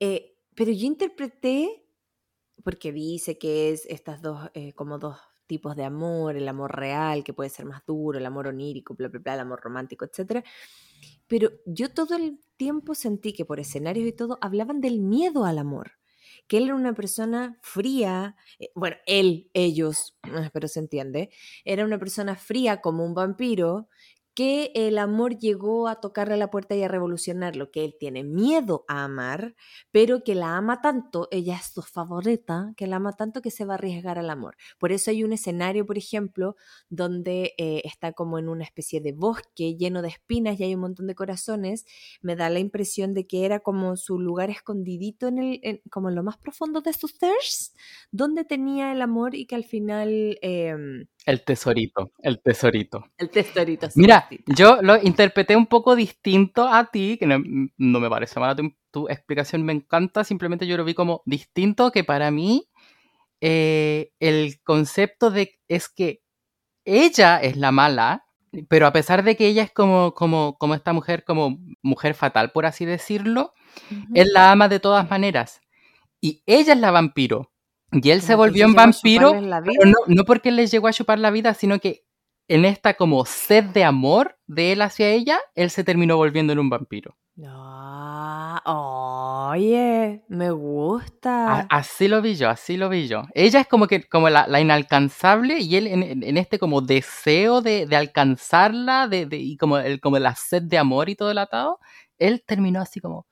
Eh, 0.00 0.36
pero 0.54 0.72
yo 0.72 0.86
interpreté, 0.86 1.84
porque 2.64 2.90
dice 2.90 3.38
que 3.38 3.70
es 3.70 3.84
estas 3.86 4.22
dos, 4.22 4.50
eh, 4.54 4.72
como 4.72 4.98
dos 4.98 5.18
tipos 5.46 5.76
de 5.76 5.84
amor, 5.84 6.36
el 6.36 6.48
amor 6.48 6.76
real, 6.76 7.24
que 7.24 7.32
puede 7.32 7.50
ser 7.50 7.66
más 7.66 7.84
duro, 7.86 8.18
el 8.18 8.26
amor 8.26 8.46
onírico, 8.46 8.94
bla, 8.94 9.08
bla, 9.08 9.20
bla, 9.20 9.34
el 9.34 9.40
amor 9.40 9.60
romántico, 9.60 10.04
etcétera. 10.04 10.44
Pero 11.26 11.50
yo 11.66 11.92
todo 11.92 12.16
el 12.16 12.40
tiempo 12.56 12.94
sentí 12.94 13.32
que 13.32 13.44
por 13.44 13.60
escenarios 13.60 14.06
y 14.06 14.12
todo 14.12 14.38
hablaban 14.40 14.80
del 14.80 15.00
miedo 15.00 15.44
al 15.44 15.58
amor, 15.58 15.92
que 16.48 16.58
él 16.58 16.64
era 16.64 16.74
una 16.74 16.94
persona 16.94 17.58
fría, 17.62 18.36
eh, 18.58 18.70
bueno, 18.74 18.96
él, 19.06 19.50
ellos, 19.54 20.16
pero 20.52 20.68
se 20.68 20.80
entiende, 20.80 21.30
era 21.64 21.84
una 21.84 21.98
persona 21.98 22.36
fría 22.36 22.80
como 22.80 23.04
un 23.04 23.14
vampiro, 23.14 23.88
que 24.38 24.70
el 24.76 24.98
amor 24.98 25.36
llegó 25.36 25.88
a 25.88 25.96
tocarle 26.00 26.36
la 26.36 26.48
puerta 26.48 26.76
y 26.76 26.84
a 26.84 26.86
revolucionarlo, 26.86 27.72
que 27.72 27.84
él 27.84 27.96
tiene 27.98 28.22
miedo 28.22 28.84
a 28.86 29.02
amar, 29.02 29.56
pero 29.90 30.22
que 30.22 30.36
la 30.36 30.56
ama 30.56 30.80
tanto, 30.80 31.26
ella 31.32 31.56
es 31.56 31.72
su 31.74 31.82
favorita, 31.82 32.72
que 32.76 32.86
la 32.86 32.96
ama 32.96 33.14
tanto 33.14 33.42
que 33.42 33.50
se 33.50 33.64
va 33.64 33.72
a 33.72 33.78
arriesgar 33.78 34.16
al 34.16 34.30
amor. 34.30 34.56
Por 34.78 34.92
eso 34.92 35.10
hay 35.10 35.24
un 35.24 35.32
escenario, 35.32 35.86
por 35.86 35.98
ejemplo, 35.98 36.54
donde 36.88 37.54
eh, 37.58 37.82
está 37.82 38.12
como 38.12 38.38
en 38.38 38.48
una 38.48 38.62
especie 38.62 39.00
de 39.00 39.10
bosque 39.10 39.74
lleno 39.74 40.02
de 40.02 40.08
espinas 40.10 40.60
y 40.60 40.62
hay 40.62 40.74
un 40.76 40.82
montón 40.82 41.08
de 41.08 41.16
corazones, 41.16 41.84
me 42.22 42.36
da 42.36 42.48
la 42.48 42.60
impresión 42.60 43.14
de 43.14 43.26
que 43.26 43.44
era 43.44 43.58
como 43.58 43.96
su 43.96 44.20
lugar 44.20 44.50
escondidito 44.50 45.26
en 45.26 45.38
el, 45.38 45.60
en- 45.64 45.80
como 45.90 46.10
en 46.10 46.14
lo 46.14 46.22
más 46.22 46.36
profundo 46.38 46.80
de 46.80 46.92
sus 46.92 47.18
thirst, 47.18 47.76
donde 48.12 48.44
tenía 48.44 48.92
el 48.92 49.02
amor 49.02 49.34
y 49.34 49.46
que 49.46 49.56
al 49.56 49.64
final 49.64 50.38
em, 50.42 51.06
el 51.26 51.44
tesorito. 51.44 52.12
El 52.22 52.40
tesorito. 52.40 53.04
el 53.18 53.28
tesorito. 53.30 53.90
su 53.90 53.98
Mira, 53.98 54.27
yo 54.46 54.80
lo 54.82 55.00
interpreté 55.02 55.56
un 55.56 55.66
poco 55.66 55.96
distinto 55.96 56.68
a 56.68 56.90
ti, 56.90 57.16
que 57.18 57.26
no, 57.26 57.42
no 57.76 58.00
me 58.00 58.10
parece 58.10 58.38
mala 58.40 58.56
tu, 58.56 58.72
tu 58.90 59.08
explicación, 59.08 59.64
me 59.64 59.72
encanta, 59.72 60.24
simplemente 60.24 60.66
yo 60.66 60.76
lo 60.76 60.84
vi 60.84 60.94
como 60.94 61.22
distinto, 61.26 61.90
que 61.92 62.04
para 62.04 62.30
mí 62.30 62.68
eh, 63.40 64.10
el 64.20 64.60
concepto 64.64 65.30
de 65.30 65.58
es 65.68 65.88
que 65.88 66.22
ella 66.84 67.38
es 67.38 67.56
la 67.56 67.70
mala, 67.70 68.24
pero 68.68 68.86
a 68.86 68.92
pesar 68.92 69.22
de 69.22 69.36
que 69.36 69.46
ella 69.46 69.62
es 69.62 69.72
como, 69.72 70.14
como, 70.14 70.56
como 70.58 70.74
esta 70.74 70.92
mujer, 70.92 71.24
como 71.24 71.58
mujer 71.82 72.14
fatal, 72.14 72.50
por 72.50 72.66
así 72.66 72.84
decirlo, 72.84 73.52
Ujú. 73.90 74.12
él 74.14 74.28
la 74.32 74.50
ama 74.50 74.68
de 74.68 74.80
todas 74.80 75.08
maneras. 75.10 75.60
Y 76.20 76.42
ella 76.46 76.72
es 76.72 76.80
la 76.80 76.90
vampiro. 76.90 77.52
Y 77.92 78.10
él 78.10 78.20
se 78.20 78.32
Como 78.32 78.44
volvió 78.44 78.66
un 78.66 78.74
vampiro, 78.74 79.32
pero 79.32 79.84
no, 79.84 79.98
no 80.06 80.24
porque 80.24 80.48
él 80.48 80.56
les 80.56 80.70
llegó 80.70 80.88
a 80.88 80.92
chupar 80.92 81.18
la 81.18 81.30
vida, 81.30 81.54
sino 81.54 81.78
que 81.78 82.04
en 82.48 82.64
esta 82.64 82.94
como 82.94 83.24
sed 83.24 83.64
de 83.64 83.84
amor 83.84 84.38
de 84.46 84.72
él 84.72 84.82
hacia 84.82 85.08
ella, 85.10 85.38
él 85.54 85.70
se 85.70 85.84
terminó 85.84 86.16
volviendo 86.16 86.52
en 86.52 86.58
un 86.58 86.70
vampiro. 86.70 87.16
Ah, 87.46 88.62
oye, 89.52 90.22
me 90.28 90.46
A- 90.48 90.52
gusta. 90.52 91.60
así 91.70 92.08
lo 92.08 92.20
vi 92.22 92.34
yo, 92.34 92.48
así 92.50 92.76
lo 92.76 92.88
vi 92.88 93.06
yo. 93.08 93.24
Ella 93.34 93.60
es 93.60 93.66
como 93.68 93.86
que 93.86 94.08
como 94.08 94.28
la, 94.30 94.46
la 94.48 94.60
inalcanzable 94.60 95.58
y 95.60 95.76
él 95.76 95.86
en, 95.86 96.02
en- 96.02 96.22
en 96.22 96.36
este 96.38 96.58
como 96.58 96.80
deseo 96.80 97.60
de, 97.62 97.86
de 97.86 97.96
alcanzarla 97.96 99.06
de, 99.08 99.26
de- 99.26 99.36
y 99.38 99.56
como, 99.56 99.78
el, 99.78 100.00
como 100.00 100.18
la 100.18 100.34
sed 100.34 100.62
de 100.62 100.78
amor 100.78 101.08
y 101.08 101.14
todo 101.16 101.30
el 101.30 101.38
atado, 101.38 101.78
él 102.18 102.42
terminó 102.46 102.80
así 102.80 103.00
como 103.00 103.26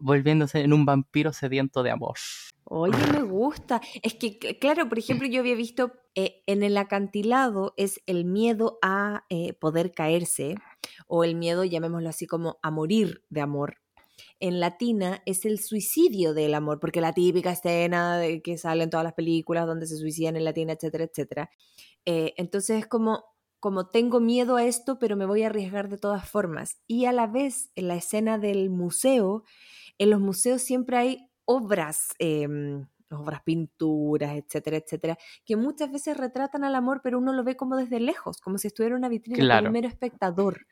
volviéndose 0.00 0.60
en 0.60 0.72
un 0.72 0.84
vampiro 0.86 1.32
sediento 1.32 1.82
de 1.82 1.90
amor. 1.90 2.16
Oye, 2.64 3.06
me 3.06 3.22
gusta. 3.22 3.80
Es 4.02 4.14
que, 4.14 4.38
cl- 4.38 4.58
claro, 4.58 4.88
por 4.88 4.98
ejemplo, 4.98 5.26
yo 5.28 5.40
había 5.40 5.54
visto 5.54 5.92
eh, 6.14 6.42
en 6.46 6.62
el 6.62 6.76
acantilado 6.76 7.74
es 7.76 8.00
el 8.06 8.24
miedo 8.24 8.78
a 8.82 9.24
eh, 9.30 9.52
poder 9.54 9.92
caerse 9.92 10.54
o 11.06 11.24
el 11.24 11.34
miedo, 11.34 11.64
llamémoslo 11.64 12.08
así, 12.08 12.26
como 12.26 12.58
a 12.62 12.70
morir 12.70 13.24
de 13.30 13.40
amor. 13.40 13.76
En 14.40 14.60
Latina 14.60 15.22
es 15.26 15.44
el 15.46 15.58
suicidio 15.60 16.34
del 16.34 16.54
amor, 16.54 16.80
porque 16.80 17.00
la 17.00 17.12
típica 17.12 17.52
escena 17.52 18.18
de 18.18 18.42
que 18.42 18.58
sale 18.58 18.84
en 18.84 18.90
todas 18.90 19.04
las 19.04 19.14
películas 19.14 19.66
donde 19.66 19.86
se 19.86 19.96
suicidan 19.98 20.36
en 20.36 20.44
Latina, 20.44 20.74
etcétera, 20.74 21.04
etcétera. 21.04 21.50
Eh, 22.06 22.34
entonces 22.36 22.78
es 22.80 22.86
como, 22.86 23.24
como 23.60 23.88
tengo 23.88 24.20
miedo 24.20 24.56
a 24.56 24.64
esto, 24.64 24.98
pero 24.98 25.16
me 25.16 25.26
voy 25.26 25.42
a 25.42 25.48
arriesgar 25.48 25.88
de 25.88 25.98
todas 25.98 26.28
formas. 26.28 26.80
Y 26.86 27.06
a 27.06 27.12
la 27.12 27.26
vez, 27.26 27.70
en 27.76 27.88
la 27.88 27.96
escena 27.96 28.38
del 28.38 28.70
museo, 28.70 29.44
en 30.00 30.10
los 30.10 30.20
museos 30.20 30.62
siempre 30.62 30.96
hay 30.98 31.30
obras, 31.46 32.14
em, 32.20 32.86
obras, 33.12 33.42
pinturas, 33.44 34.36
etcétera, 34.36 34.78
etcétera, 34.78 35.18
que 35.44 35.56
muchas 35.56 35.90
veces 35.92 36.16
retratan 36.16 36.64
al 36.64 36.74
amor, 36.76 37.00
pero 37.04 37.18
uno 37.18 37.32
lo 37.32 37.44
ve 37.44 37.56
como 37.56 37.76
desde 37.76 38.00
lejos, 38.00 38.40
como 38.40 38.58
si 38.58 38.68
estuviera 38.68 38.94
en 38.94 39.00
una 39.00 39.08
vitrina, 39.10 39.38
Claro. 39.38 39.66
un 39.66 39.70
mero 39.72 39.88
espectador. 39.88 40.66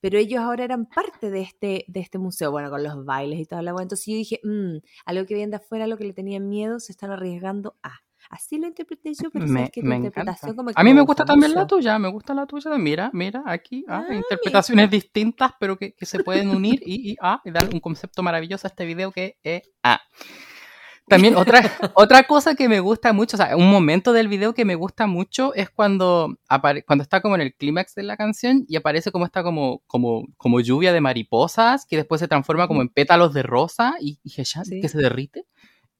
Pero 0.00 0.18
ellos 0.18 0.40
ahora 0.40 0.64
eran 0.64 0.86
parte 0.86 1.30
de 1.30 1.42
este, 1.42 1.84
de 1.88 2.00
este 2.00 2.18
museo, 2.18 2.50
bueno, 2.52 2.70
con 2.70 2.82
los 2.84 3.04
bailes 3.04 3.40
y 3.40 3.46
toda 3.46 3.62
la 3.62 3.72
cosa. 3.72 3.84
Entonces 3.84 4.06
yo 4.06 4.14
dije, 4.16 4.40
"Mm, 4.44 4.78
a 5.06 5.12
lo 5.14 5.26
que 5.26 5.34
vienen 5.34 5.50
de 5.52 5.56
afuera, 5.58 5.84
a 5.84 5.88
lo 5.88 5.96
que 5.98 6.04
le 6.04 6.12
tenían 6.14 6.48
miedo, 6.48 6.80
se 6.80 6.92
están 6.92 7.10
arriesgando 7.12 7.76
a. 7.82 8.03
Así 8.30 8.58
lo 8.58 8.66
interpreté 8.66 9.12
yo, 9.14 9.30
pero 9.30 9.46
Me, 9.46 9.52
sabes 9.52 9.70
que 9.70 9.80
tu 9.80 9.86
me 9.86 9.96
interpretación 9.96 10.56
como 10.56 10.68
que 10.70 10.74
A 10.76 10.82
mí 10.84 10.92
me 10.94 11.00
gusta 11.02 11.22
gusta 11.22 11.24
también 11.24 11.54
la 11.54 11.66
tuya, 11.66 11.98
me 11.98 12.08
gusta 12.08 12.34
la 12.34 12.46
tuya. 12.46 12.70
Mira, 12.78 13.10
mira, 13.12 13.42
aquí, 13.46 13.84
ah, 13.88 14.04
Ah, 14.08 14.14
interpretaciones 14.14 14.90
distintas, 14.90 15.52
pero 15.60 15.76
que, 15.76 15.92
que 15.94 16.06
se 16.06 16.22
pueden 16.24 16.48
unir 16.48 16.80
y, 16.84 17.12
y, 17.12 17.16
ah, 17.20 17.40
y 17.44 17.50
dar 17.50 17.68
un 17.72 17.80
concepto 17.80 18.22
maravilloso 18.22 18.66
a 18.66 18.70
este 18.70 18.84
video 18.86 19.12
que 19.12 19.38
es 19.42 19.62
ah. 19.82 20.00
También 21.06 21.36
otra, 21.36 21.60
otra 21.94 22.22
cosa 22.22 22.54
que 22.54 22.66
me 22.66 22.80
gusta 22.80 23.12
mucho, 23.12 23.36
o 23.36 23.38
sea, 23.38 23.56
un 23.58 23.70
momento 23.70 24.14
del 24.14 24.26
video 24.28 24.54
que 24.54 24.64
me 24.64 24.74
gusta 24.74 25.06
mucho 25.06 25.52
es 25.54 25.68
cuando, 25.68 26.38
cuando 26.86 27.02
está 27.02 27.20
como 27.20 27.34
en 27.34 27.42
el 27.42 27.54
clímax 27.54 27.94
de 27.94 28.04
la 28.04 28.16
canción 28.16 28.64
y 28.68 28.76
aparece 28.76 29.12
como 29.12 29.26
esta 29.26 29.42
como, 29.42 29.82
como, 29.86 30.24
como 30.38 30.60
lluvia 30.60 30.94
de 30.94 31.02
mariposas 31.02 31.84
que 31.84 31.96
después 31.98 32.20
se 32.20 32.28
transforma 32.28 32.68
como 32.68 32.80
en 32.80 32.88
pétalos 32.88 33.34
de 33.34 33.42
rosa 33.42 33.96
y, 34.00 34.18
y 34.24 34.32
Hechan, 34.40 34.64
Sí. 34.64 34.80
que 34.80 34.88
se 34.88 34.96
derrite. 34.96 35.44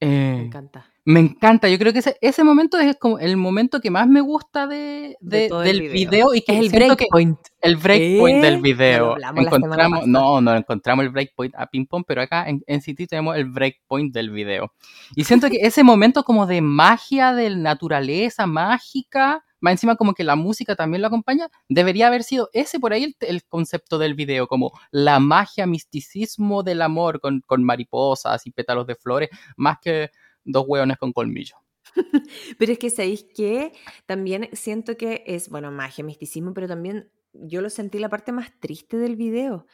Me 0.01 0.07
Eh, 0.07 0.41
encanta. 0.47 0.87
Me 1.07 1.19
encanta, 1.19 1.69
yo 1.69 1.77
creo 1.77 1.93
que 1.93 1.99
ese, 1.99 2.17
ese 2.19 2.43
momento 2.43 2.79
es 2.79 2.95
como 2.97 3.19
el 3.19 3.37
momento 3.37 3.79
que 3.79 3.91
más 3.91 4.07
me 4.07 4.21
gusta 4.21 4.65
de, 4.65 5.15
De 5.21 5.41
de- 5.41 5.49
todo 5.49 5.61
el 5.61 5.67
del 5.77 5.81
video. 5.91 6.09
video. 6.09 6.33
y 6.33 6.41
que 6.41 6.53
Es 6.53 6.59
el 6.61 6.69
breakpoint. 6.69 7.39
el 7.61 7.75
breakpoint 7.75 8.41
del 8.43 8.59
video. 8.61 9.15
Encontramos, 9.35 10.07
no, 10.07 10.41
no 10.41 10.55
encontramos 10.55 11.05
el 11.05 11.11
breakpoint 11.11 11.53
a 11.55 11.67
ping 11.67 11.85
pong, 11.85 12.03
pero 12.07 12.23
acá 12.23 12.49
en, 12.49 12.63
en 12.65 12.81
City 12.81 13.05
tenemos 13.05 13.35
el 13.37 13.45
breakpoint 13.45 14.13
del 14.15 14.31
video. 14.31 14.73
Y 15.15 15.23
siento 15.25 15.47
que 15.49 15.57
ese 15.61 15.83
momento 15.83 16.23
como 16.23 16.47
de 16.47 16.61
magia, 16.61 17.33
de 17.33 17.55
naturaleza 17.55 18.47
mágica, 18.47 19.43
más 19.61 19.73
encima 19.73 19.95
como 19.95 20.13
que 20.15 20.23
la 20.23 20.35
música 20.35 20.75
también 20.75 21.01
lo 21.03 21.07
acompaña, 21.07 21.49
debería 21.69 22.07
haber 22.07 22.23
sido 22.23 22.49
ese 22.51 22.79
por 22.79 22.93
ahí 22.93 23.03
el, 23.03 23.15
el 23.21 23.43
concepto 23.45 23.99
del 23.99 24.15
video, 24.15 24.47
como 24.47 24.71
la 24.89 25.19
magia, 25.19 25.67
misticismo 25.67 26.63
del 26.63 26.81
amor 26.81 27.19
con, 27.19 27.41
con 27.45 27.63
mariposas 27.63 28.45
y 28.47 28.51
pétalos 28.51 28.87
de 28.87 28.95
flores, 28.95 29.29
más 29.55 29.77
que 29.81 30.09
dos 30.45 30.65
hueones 30.67 30.97
con 30.97 31.11
colmillo. 31.11 31.57
Pero 32.57 32.71
es 32.71 32.79
que 32.79 32.89
sabéis 32.89 33.25
que 33.35 33.73
también 34.05 34.49
siento 34.53 34.97
que 34.97 35.23
es, 35.27 35.49
bueno, 35.49 35.71
magia, 35.71 36.03
misticismo, 36.03 36.53
pero 36.53 36.67
también 36.67 37.09
yo 37.33 37.61
lo 37.61 37.69
sentí 37.69 37.99
la 37.99 38.09
parte 38.09 38.31
más 38.31 38.51
triste 38.59 38.97
del 38.97 39.15
video. 39.15 39.65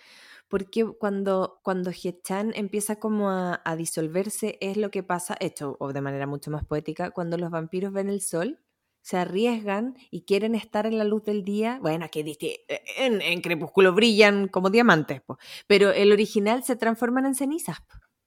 Porque 0.47 0.85
cuando, 0.85 1.59
cuando 1.63 1.91
Hechan 1.91 2.51
empieza 2.55 2.97
como 2.97 3.29
a, 3.29 3.75
disolverse, 3.77 4.57
es 4.59 4.75
lo 4.75 4.91
que 4.91 5.01
pasa, 5.01 5.37
hecho 5.39 5.77
o 5.79 5.93
de 5.93 6.01
manera 6.01 6.27
mucho 6.27 6.51
más 6.51 6.65
poética, 6.65 7.11
cuando 7.11 7.37
los 7.37 7.51
vampiros 7.51 7.93
ven 7.93 8.09
el 8.09 8.21
sol, 8.21 8.59
se 9.01 9.17
arriesgan 9.17 9.95
y 10.11 10.23
quieren 10.23 10.53
estar 10.53 10.85
en 10.85 10.97
la 10.97 11.05
luz 11.05 11.23
del 11.23 11.45
día. 11.45 11.79
Bueno, 11.81 12.07
que 12.11 12.65
en, 12.97 13.21
en 13.21 13.41
Crepúsculo 13.41 13.93
brillan 13.93 14.49
como 14.49 14.69
diamantes, 14.69 15.21
po, 15.21 15.37
pero 15.67 15.91
el 15.91 16.11
original 16.11 16.63
se 16.63 16.75
transforman 16.75 17.25
en 17.25 17.35
cenizas 17.35 17.79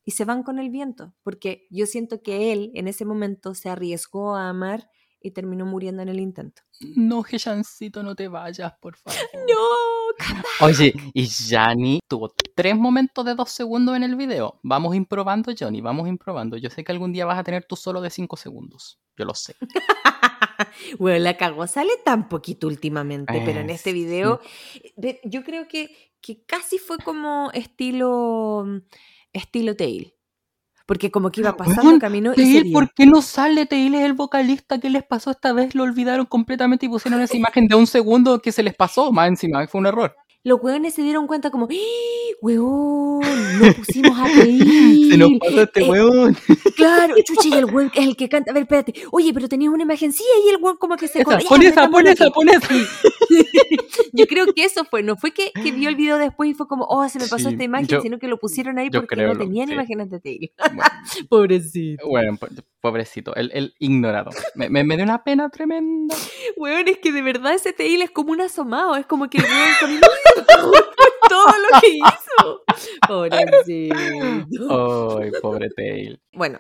y 0.05 0.13
se 0.13 0.25
van 0.25 0.43
con 0.43 0.59
el 0.59 0.71
viento, 0.71 1.15
porque 1.23 1.67
yo 1.71 1.87
siento 1.87 2.23
que 2.23 2.53
él 2.53 2.71
en 2.75 2.89
ese 2.89 3.05
momento 3.05 3.55
se 3.55 3.71
arriesgó 3.71 4.37
a 4.37 4.49
amar 4.49 4.89
y 5.21 5.31
terminó 5.31 5.65
muriendo 5.65 6.03
en 6.03 6.11
el 6.11 6.21
intento. 6.21 6.63
No, 6.97 7.23
Gechancito, 7.23 8.03
no 8.03 8.15
te 8.15 8.29
vayas, 8.29 8.73
por 8.81 8.97
favor. 8.97 9.19
No, 9.49 10.67
Oye, 10.67 10.95
y 11.13 11.27
Jani 11.27 12.01
tuvo 12.07 12.33
tres 12.55 12.77
momentos 12.77 13.25
de 13.25 13.35
dos 13.35 13.51
segundos 13.51 13.97
en 13.97 14.05
el 14.05 14.17
video. 14.17 14.61
Vamos 14.63 14.95
improbando, 14.95 15.53
Johnny, 15.59 15.81
vamos 15.81 16.09
improbando. 16.09 16.57
Yo 16.57 16.71
sé 16.71 16.85
que 16.85 16.93
algún 16.93 17.13
día 17.13 17.27
vas 17.27 17.39
a 17.39 17.45
tener 17.45 17.65
tú 17.65 17.75
solo 17.75 18.01
de 18.01 18.11
cinco 18.11 18.37
segundos. 18.37 19.01
Yo 19.17 19.25
lo 19.25 19.35
sé. 19.35 19.57
bueno, 20.99 21.19
la 21.19 21.37
cagó, 21.37 21.67
sale 21.67 21.93
tan 22.05 22.29
poquito 22.29 22.67
últimamente, 22.69 23.43
pero 23.45 23.61
en 23.61 23.71
este 23.71 23.93
video 23.93 24.41
yo 25.25 25.43
creo 25.43 25.67
que, 25.69 26.13
que 26.21 26.45
casi 26.45 26.79
fue 26.79 26.99
como 26.99 27.51
estilo 27.53 28.83
estilo 29.35 29.77
Tail. 29.77 30.15
Porque 30.87 31.11
como 31.11 31.31
que 31.31 31.41
iba 31.41 31.57
pasando, 31.57 31.83
Weón, 31.83 31.99
caminó 31.99 32.33
y 32.33 32.37
se 32.37 32.43
Tail, 32.43 32.65
vio. 32.65 32.73
¿por 32.73 32.93
qué 32.93 33.07
no 33.07 33.23
sale 33.23 33.67
Tail? 33.67 33.95
Es 33.95 34.03
el 34.03 34.13
vocalista. 34.13 34.79
¿Qué 34.79 34.91
les 34.91 35.03
pasó 35.03 35.31
esta 35.31 35.53
vez? 35.53 35.75
Lo 35.75 35.83
olvidaron 35.83 36.27
completamente 36.27 36.87
y 36.87 36.89
pusieron 36.91 37.21
esa 37.23 37.37
imagen 37.37 37.67
de 37.67 37.75
un 37.75 37.87
segundo 37.87 38.41
que 38.41 38.53
se 38.53 38.63
les 38.63 38.75
pasó. 38.75 39.11
Más 39.13 39.29
encima, 39.29 39.67
fue 39.67 39.81
un 39.81 39.87
error. 39.87 40.15
Los 40.47 40.61
hueones 40.63 40.93
se 40.93 41.01
dieron 41.03 41.27
cuenta 41.27 41.51
como, 41.51 41.67
¡Ah! 41.71 41.75
¡Hueón! 42.43 43.21
No 43.61 43.73
pusimos 43.75 44.19
a 44.19 44.25
pedir. 44.25 45.09
Se 45.13 45.17
nos 45.17 45.31
pasó 45.41 45.63
este 45.63 45.81
Eh. 45.83 45.87
Claro, 46.77 47.15
chucha, 47.25 47.49
y 47.49 47.53
el 47.55 47.65
hueón 47.65 47.91
es 47.95 48.07
el 48.07 48.15
que 48.17 48.29
canta. 48.29 48.51
A 48.51 48.55
ver, 48.55 48.65
espérate. 48.65 48.93
Oye, 49.11 49.33
pero 49.33 49.49
tenías 49.49 49.73
una 49.73 49.85
imagen. 49.85 50.13
Sí, 50.13 50.23
y 50.45 50.51
el 50.51 50.63
hueón 50.63 50.77
como 50.77 50.97
que 50.97 51.09
se 51.09 51.21
Esa, 51.23 51.39
pon 51.49 51.63
esa, 51.63 51.89
pon 51.89 52.07
esa, 52.07 52.31
pon 52.31 52.49
esa. 52.51 52.69
Yo 54.13 54.27
creo 54.27 54.47
que 54.53 54.65
eso 54.65 54.85
fue. 54.85 55.03
No 55.03 55.17
fue 55.17 55.33
que, 55.33 55.51
que 55.53 55.73
vio 55.73 55.89
el 55.89 55.97
video 55.97 56.19
después 56.19 56.51
y 56.51 56.55
fue 56.55 56.67
como, 56.69 56.85
oh, 56.91 57.09
se 57.09 57.19
me 57.19 57.27
pasó 57.27 57.49
Sí, 57.49 57.53
esta 57.55 57.65
imagen, 57.65 57.87
yo- 57.87 58.01
sino 58.03 58.19
que 58.19 58.29
lo 58.29 58.39
pusieron 58.39 58.79
ahí 58.79 58.91
porque 58.91 59.17
no 59.17 59.29
lo- 59.33 59.39
tenían 59.39 59.69
sí. 59.69 59.75
imágenes 59.75 60.11
de 60.11 60.21
Taylor. 60.21 60.51
Bueno, 60.75 60.83
Pobrecito. 61.29 62.07
Bueno, 62.09 62.37
po- 62.37 62.49
pobrecito, 62.85 63.35
el, 63.35 63.51
el 63.55 63.75
ignorado. 63.79 64.31
Me, 64.55 64.69
me, 64.69 64.85
me 64.85 64.97
dio 64.97 65.07
una 65.07 65.25
pena 65.25 65.49
tremenda. 65.49 66.15
Weón, 66.59 66.87
es 66.87 66.99
que 66.99 67.13
de 67.13 67.23
verdad 67.23 67.55
ese 67.55 67.73
Tail 67.73 68.03
es 68.03 68.11
como 68.11 68.33
un 68.33 68.43
asomado. 68.43 68.95
Es 68.97 69.07
como 69.07 69.31
que 69.31 69.39
el 69.39 69.45
weón 69.45 69.95
y 69.95 70.01
todo 71.31 71.47
lo 71.47 71.81
que 71.81 71.89
hizo. 71.89 72.63
Pobrecito. 73.09 75.19
Ay, 75.19 75.31
pobre 75.41 75.71
Tail. 75.71 76.21
Bueno, 76.35 76.59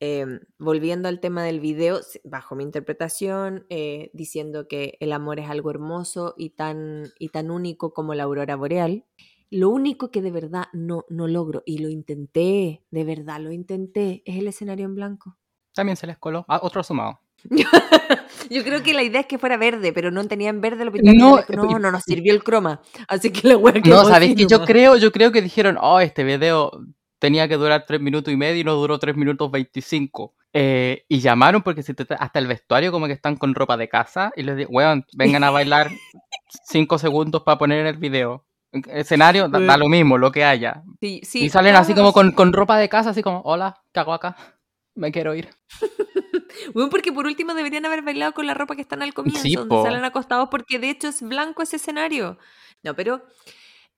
eh, 0.00 0.24
volviendo 0.58 1.10
al 1.10 1.20
tema 1.20 1.44
del 1.44 1.60
video, 1.60 2.00
bajo 2.24 2.54
mi 2.54 2.64
interpretación, 2.64 3.66
eh, 3.68 4.08
diciendo 4.14 4.68
que 4.68 4.96
el 5.00 5.12
amor 5.12 5.38
es 5.38 5.50
algo 5.50 5.70
hermoso 5.70 6.34
y 6.38 6.48
tan, 6.48 7.12
y 7.18 7.28
tan 7.28 7.50
único 7.50 7.92
como 7.92 8.14
la 8.14 8.22
aurora 8.22 8.56
boreal. 8.56 9.04
Lo 9.50 9.68
único 9.68 10.10
que 10.10 10.22
de 10.22 10.30
verdad 10.30 10.64
no, 10.72 11.04
no 11.10 11.28
logro, 11.28 11.62
y 11.66 11.76
lo 11.76 11.90
intenté, 11.90 12.86
de 12.90 13.04
verdad 13.04 13.38
lo 13.38 13.52
intenté, 13.52 14.22
es 14.24 14.38
el 14.38 14.46
escenario 14.46 14.86
en 14.86 14.94
blanco. 14.94 15.36
También 15.78 15.96
se 15.96 16.08
les 16.08 16.18
coló. 16.18 16.44
Ah, 16.48 16.58
otro 16.60 16.82
sumado. 16.82 17.20
Yo 18.50 18.64
creo 18.64 18.82
que 18.82 18.94
la 18.94 19.04
idea 19.04 19.20
es 19.20 19.28
que 19.28 19.38
fuera 19.38 19.56
verde, 19.56 19.92
pero 19.92 20.10
no 20.10 20.26
tenían 20.26 20.60
verde 20.60 20.84
lo 20.84 20.90
pintaron 20.90 21.16
No, 21.16 21.38
no, 21.50 21.78
no 21.78 21.92
nos 21.92 22.02
sirvió 22.02 22.34
el 22.34 22.42
croma. 22.42 22.80
Así 23.06 23.30
que 23.30 23.46
la 23.46 23.56
wea 23.56 23.74
No, 23.74 23.82
quedó 23.82 24.04
¿sabéis 24.06 24.32
así 24.32 24.42
que 24.42 24.50
yo 24.50 24.64
creo? 24.64 24.96
Yo 24.96 25.12
creo 25.12 25.30
que 25.30 25.40
dijeron, 25.40 25.78
oh, 25.80 26.00
este 26.00 26.24
video 26.24 26.72
tenía 27.20 27.46
que 27.46 27.54
durar 27.54 27.84
3 27.86 28.00
minutos 28.00 28.34
y 28.34 28.36
medio 28.36 28.60
y 28.60 28.64
no 28.64 28.74
duró 28.74 28.98
3 28.98 29.14
minutos 29.14 29.52
25. 29.52 30.34
Eh, 30.52 31.04
y 31.08 31.20
llamaron 31.20 31.62
porque 31.62 31.84
se 31.84 31.94
hasta 32.18 32.38
el 32.40 32.48
vestuario 32.48 32.90
como 32.90 33.06
que 33.06 33.12
están 33.12 33.36
con 33.36 33.54
ropa 33.54 33.76
de 33.76 33.88
casa 33.88 34.32
y 34.34 34.42
les 34.42 34.56
digo, 34.56 34.70
weón, 34.72 35.06
vengan 35.16 35.44
a 35.44 35.50
bailar 35.50 35.92
5 36.64 36.98
segundos 36.98 37.44
para 37.44 37.58
poner 37.58 37.78
en 37.82 37.86
el 37.86 37.98
video. 37.98 38.44
Escenario, 38.88 39.48
da, 39.48 39.60
da 39.60 39.76
lo 39.76 39.86
mismo, 39.86 40.18
lo 40.18 40.32
que 40.32 40.42
haya. 40.42 40.82
Sí, 41.00 41.20
sí, 41.22 41.44
y 41.44 41.50
salen 41.50 41.76
así 41.76 41.94
como 41.94 42.12
con, 42.12 42.32
con 42.32 42.52
ropa 42.52 42.76
de 42.78 42.88
casa, 42.88 43.10
así 43.10 43.22
como, 43.22 43.42
hola, 43.42 43.80
¿qué 43.92 44.00
hago 44.00 44.12
acá? 44.12 44.57
Me 44.98 45.12
quiero 45.12 45.34
ir. 45.34 45.48
Bueno, 46.74 46.90
porque 46.90 47.12
por 47.12 47.26
último 47.26 47.54
deberían 47.54 47.84
haber 47.86 48.02
bailado 48.02 48.32
con 48.32 48.46
la 48.46 48.54
ropa 48.54 48.74
que 48.74 48.82
están 48.82 49.02
al 49.02 49.14
comienzo, 49.14 49.42
Sí, 49.42 49.54
donde 49.54 49.68
po. 49.68 49.84
salen 49.84 50.04
acostados, 50.04 50.48
porque 50.50 50.78
de 50.78 50.90
hecho 50.90 51.08
es 51.08 51.22
blanco 51.22 51.62
ese 51.62 51.76
escenario. 51.76 52.38
No, 52.82 52.94
pero 52.96 53.22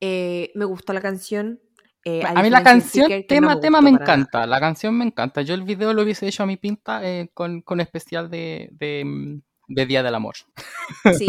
eh, 0.01 0.51
me 0.55 0.65
gustó 0.65 0.93
la 0.93 1.01
canción. 1.01 1.61
eh, 2.05 2.23
A 2.27 2.43
mí 2.43 2.51
la 2.51 2.63
canción, 2.63 3.07
Sticker, 3.07 3.27
que 3.27 3.41
no 3.41 3.49
tema, 3.49 3.61
tema 3.61 3.81
me 3.81 3.93
nada. 3.93 4.05
encanta. 4.05 4.47
La 4.47 4.61
canción 4.61 4.97
me 4.99 5.05
encanta. 5.05 5.43
Yo 5.43 5.55
el 5.55 5.63
video 5.63 5.95
lo 5.95 6.03
hubiese 6.03 6.27
hecho 6.29 6.43
a 6.43 6.47
mi 6.47 6.57
pinta 6.57 7.01
eh, 7.09 7.31
con, 7.33 7.63
con 7.63 7.81
especial 7.81 8.29
de, 8.31 8.69
de, 8.73 9.05
mm, 9.07 9.41
de 9.71 9.87
Día 9.87 10.03
del 10.03 10.15
Amor. 10.15 10.35
Sí, 11.17 11.27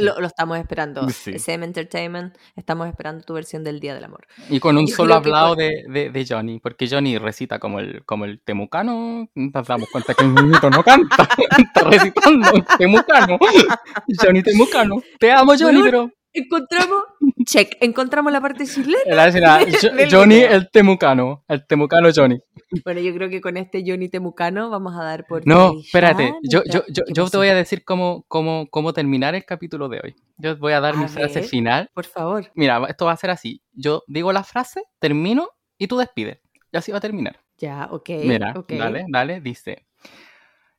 Lo, 0.00 0.20
lo 0.20 0.26
estamos 0.26 0.56
esperando. 0.58 1.08
Sí. 1.10 1.32
SM 1.34 1.64
Entertainment, 1.64 2.36
estamos 2.56 2.88
esperando 2.88 3.24
tu 3.24 3.34
versión 3.34 3.64
del 3.64 3.80
Día 3.80 3.94
del 3.94 4.04
Amor. 4.04 4.26
Y 4.48 4.60
con 4.60 4.78
un 4.78 4.86
Yo 4.86 4.94
solo 4.94 5.20
que 5.20 5.28
hablado 5.28 5.48
con- 5.50 5.58
de, 5.58 5.84
de, 5.88 6.10
de 6.10 6.26
Johnny, 6.26 6.60
porque 6.60 6.88
Johnny 6.88 7.18
recita 7.18 7.58
como 7.58 7.80
el, 7.80 8.04
como 8.04 8.24
el 8.24 8.40
temucano, 8.40 9.28
nos 9.34 9.66
damos 9.66 9.88
cuenta 9.90 10.14
que 10.14 10.22
el 10.24 10.34
niñito 10.34 10.70
no 10.70 10.82
canta, 10.84 11.28
está 11.58 11.82
recitando 11.90 12.52
el 12.54 12.64
temucano. 12.78 13.38
Johnny 14.22 14.42
temucano, 14.42 15.02
te 15.18 15.32
amo 15.32 15.52
Johnny, 15.58 15.82
pero... 15.82 16.10
Encontramos, 16.34 17.02
check, 17.46 17.76
encontramos 17.80 18.32
la 18.32 18.40
parte 18.40 18.66
chilena. 18.66 19.30
Johnny 20.10 20.36
video. 20.36 20.50
el 20.50 20.70
temucano, 20.70 21.44
el 21.48 21.66
temucano 21.66 22.08
Johnny. 22.14 22.40
Bueno, 22.84 23.00
yo 23.00 23.12
creo 23.14 23.28
que 23.28 23.40
con 23.42 23.58
este 23.58 23.84
Johnny 23.86 24.08
Temucano 24.08 24.70
vamos 24.70 24.94
a 24.96 25.04
dar 25.04 25.26
por. 25.26 25.46
No, 25.46 25.78
espérate, 25.78 26.32
yo, 26.42 26.62
yo, 26.64 26.84
yo, 26.88 27.04
¿Qué 27.04 27.12
yo 27.12 27.28
te 27.28 27.36
voy 27.36 27.48
a 27.48 27.54
decir 27.54 27.84
cómo, 27.84 28.24
cómo, 28.28 28.66
cómo 28.70 28.94
terminar 28.94 29.34
el 29.34 29.44
capítulo 29.44 29.90
de 29.90 30.00
hoy. 30.02 30.16
Yo 30.38 30.56
voy 30.56 30.72
a 30.72 30.80
dar 30.80 30.94
A 30.94 30.96
mi 30.96 31.08
frase 31.08 31.42
final. 31.42 31.90
Por 31.92 32.06
favor. 32.06 32.50
Mira, 32.54 32.82
esto 32.88 33.04
va 33.04 33.12
a 33.12 33.16
ser 33.16 33.28
así. 33.30 33.62
Yo 33.72 34.02
digo 34.06 34.32
la 34.32 34.42
frase, 34.42 34.82
termino 34.98 35.50
y 35.76 35.86
tú 35.86 35.98
despides. 35.98 36.38
Y 36.72 36.76
así 36.78 36.92
va 36.92 36.98
a 36.98 37.02
terminar. 37.02 37.38
Ya, 37.58 37.88
ok. 37.90 38.08
Mira, 38.24 38.54
ok. 38.56 38.72
dale, 38.72 39.04
dale, 39.08 39.40
dice. 39.42 39.84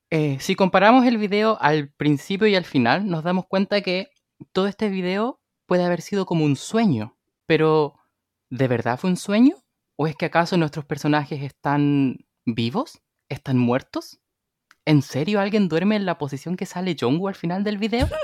eh, 0.10 0.38
si 0.40 0.56
comparamos 0.56 1.06
el 1.06 1.18
video 1.20 1.58
al 1.62 1.90
principio 1.90 2.48
y 2.48 2.56
al 2.56 2.66
final, 2.66 3.08
nos 3.08 3.24
damos 3.24 3.46
cuenta 3.46 3.82
que 3.82 4.08
todo 4.52 4.66
este 4.68 4.90
video 4.90 5.40
puede 5.74 5.86
haber 5.86 6.04
sido 6.04 6.28
como 6.28 6.46
un 6.46 6.56
sueño. 6.56 7.18
Pero, 7.48 7.96
¿de 8.52 8.68
verdad 8.68 9.00
fue 9.00 9.10
un 9.10 9.18
sueño? 9.18 9.56
¿O 9.98 10.06
es 10.06 10.16
que 10.16 10.26
acaso 10.26 10.56
nuestros 10.56 10.86
personajes 10.86 11.42
están 11.42 12.28
vivos? 12.46 13.02
¿Están 13.28 13.58
muertos? 13.58 14.20
¿En 14.86 15.02
serio 15.02 15.40
alguien 15.40 15.70
duerme 15.70 15.96
en 15.96 16.06
la 16.06 16.20
posición 16.20 16.58
que 16.58 16.68
sale 16.68 16.96
Jongwoo 16.96 17.28
al 17.28 17.34
final 17.34 17.64
del 17.64 17.80
video? 17.80 18.08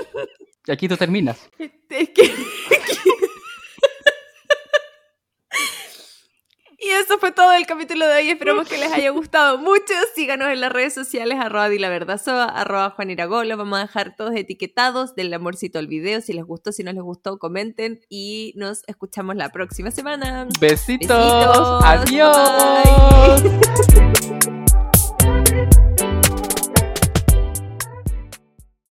Y 0.66 0.72
aquí 0.72 0.86
tú 0.86 0.96
terminas. 0.96 1.50
Es 1.58 2.10
que. 2.10 2.22
Y 6.82 6.88
eso 6.88 7.18
fue 7.18 7.30
todo 7.30 7.52
el 7.52 7.66
capítulo 7.66 8.06
de 8.06 8.14
hoy. 8.14 8.30
Esperamos 8.30 8.66
que 8.66 8.78
les 8.78 8.90
haya 8.90 9.10
gustado 9.12 9.58
mucho. 9.58 9.92
Síganos 10.14 10.48
en 10.48 10.62
las 10.62 10.72
redes 10.72 10.94
sociales, 10.94 11.38
arroba 11.38 11.68
dilaverdasoa, 11.68 12.46
arroba 12.46 12.90
juaniragolo. 12.90 13.54
Vamos 13.58 13.78
a 13.78 13.82
dejar 13.82 14.16
todos 14.16 14.34
etiquetados 14.34 15.14
del 15.14 15.32
amorcito 15.34 15.78
al 15.78 15.88
video. 15.88 16.22
Si 16.22 16.32
les 16.32 16.44
gustó, 16.44 16.72
si 16.72 16.82
no 16.82 16.92
les 16.92 17.02
gustó, 17.02 17.38
comenten. 17.38 18.00
Y 18.08 18.54
nos 18.56 18.82
escuchamos 18.86 19.36
la 19.36 19.50
próxima 19.50 19.90
semana. 19.90 20.48
Besitos. 20.58 21.84
Adiós. 21.84 23.42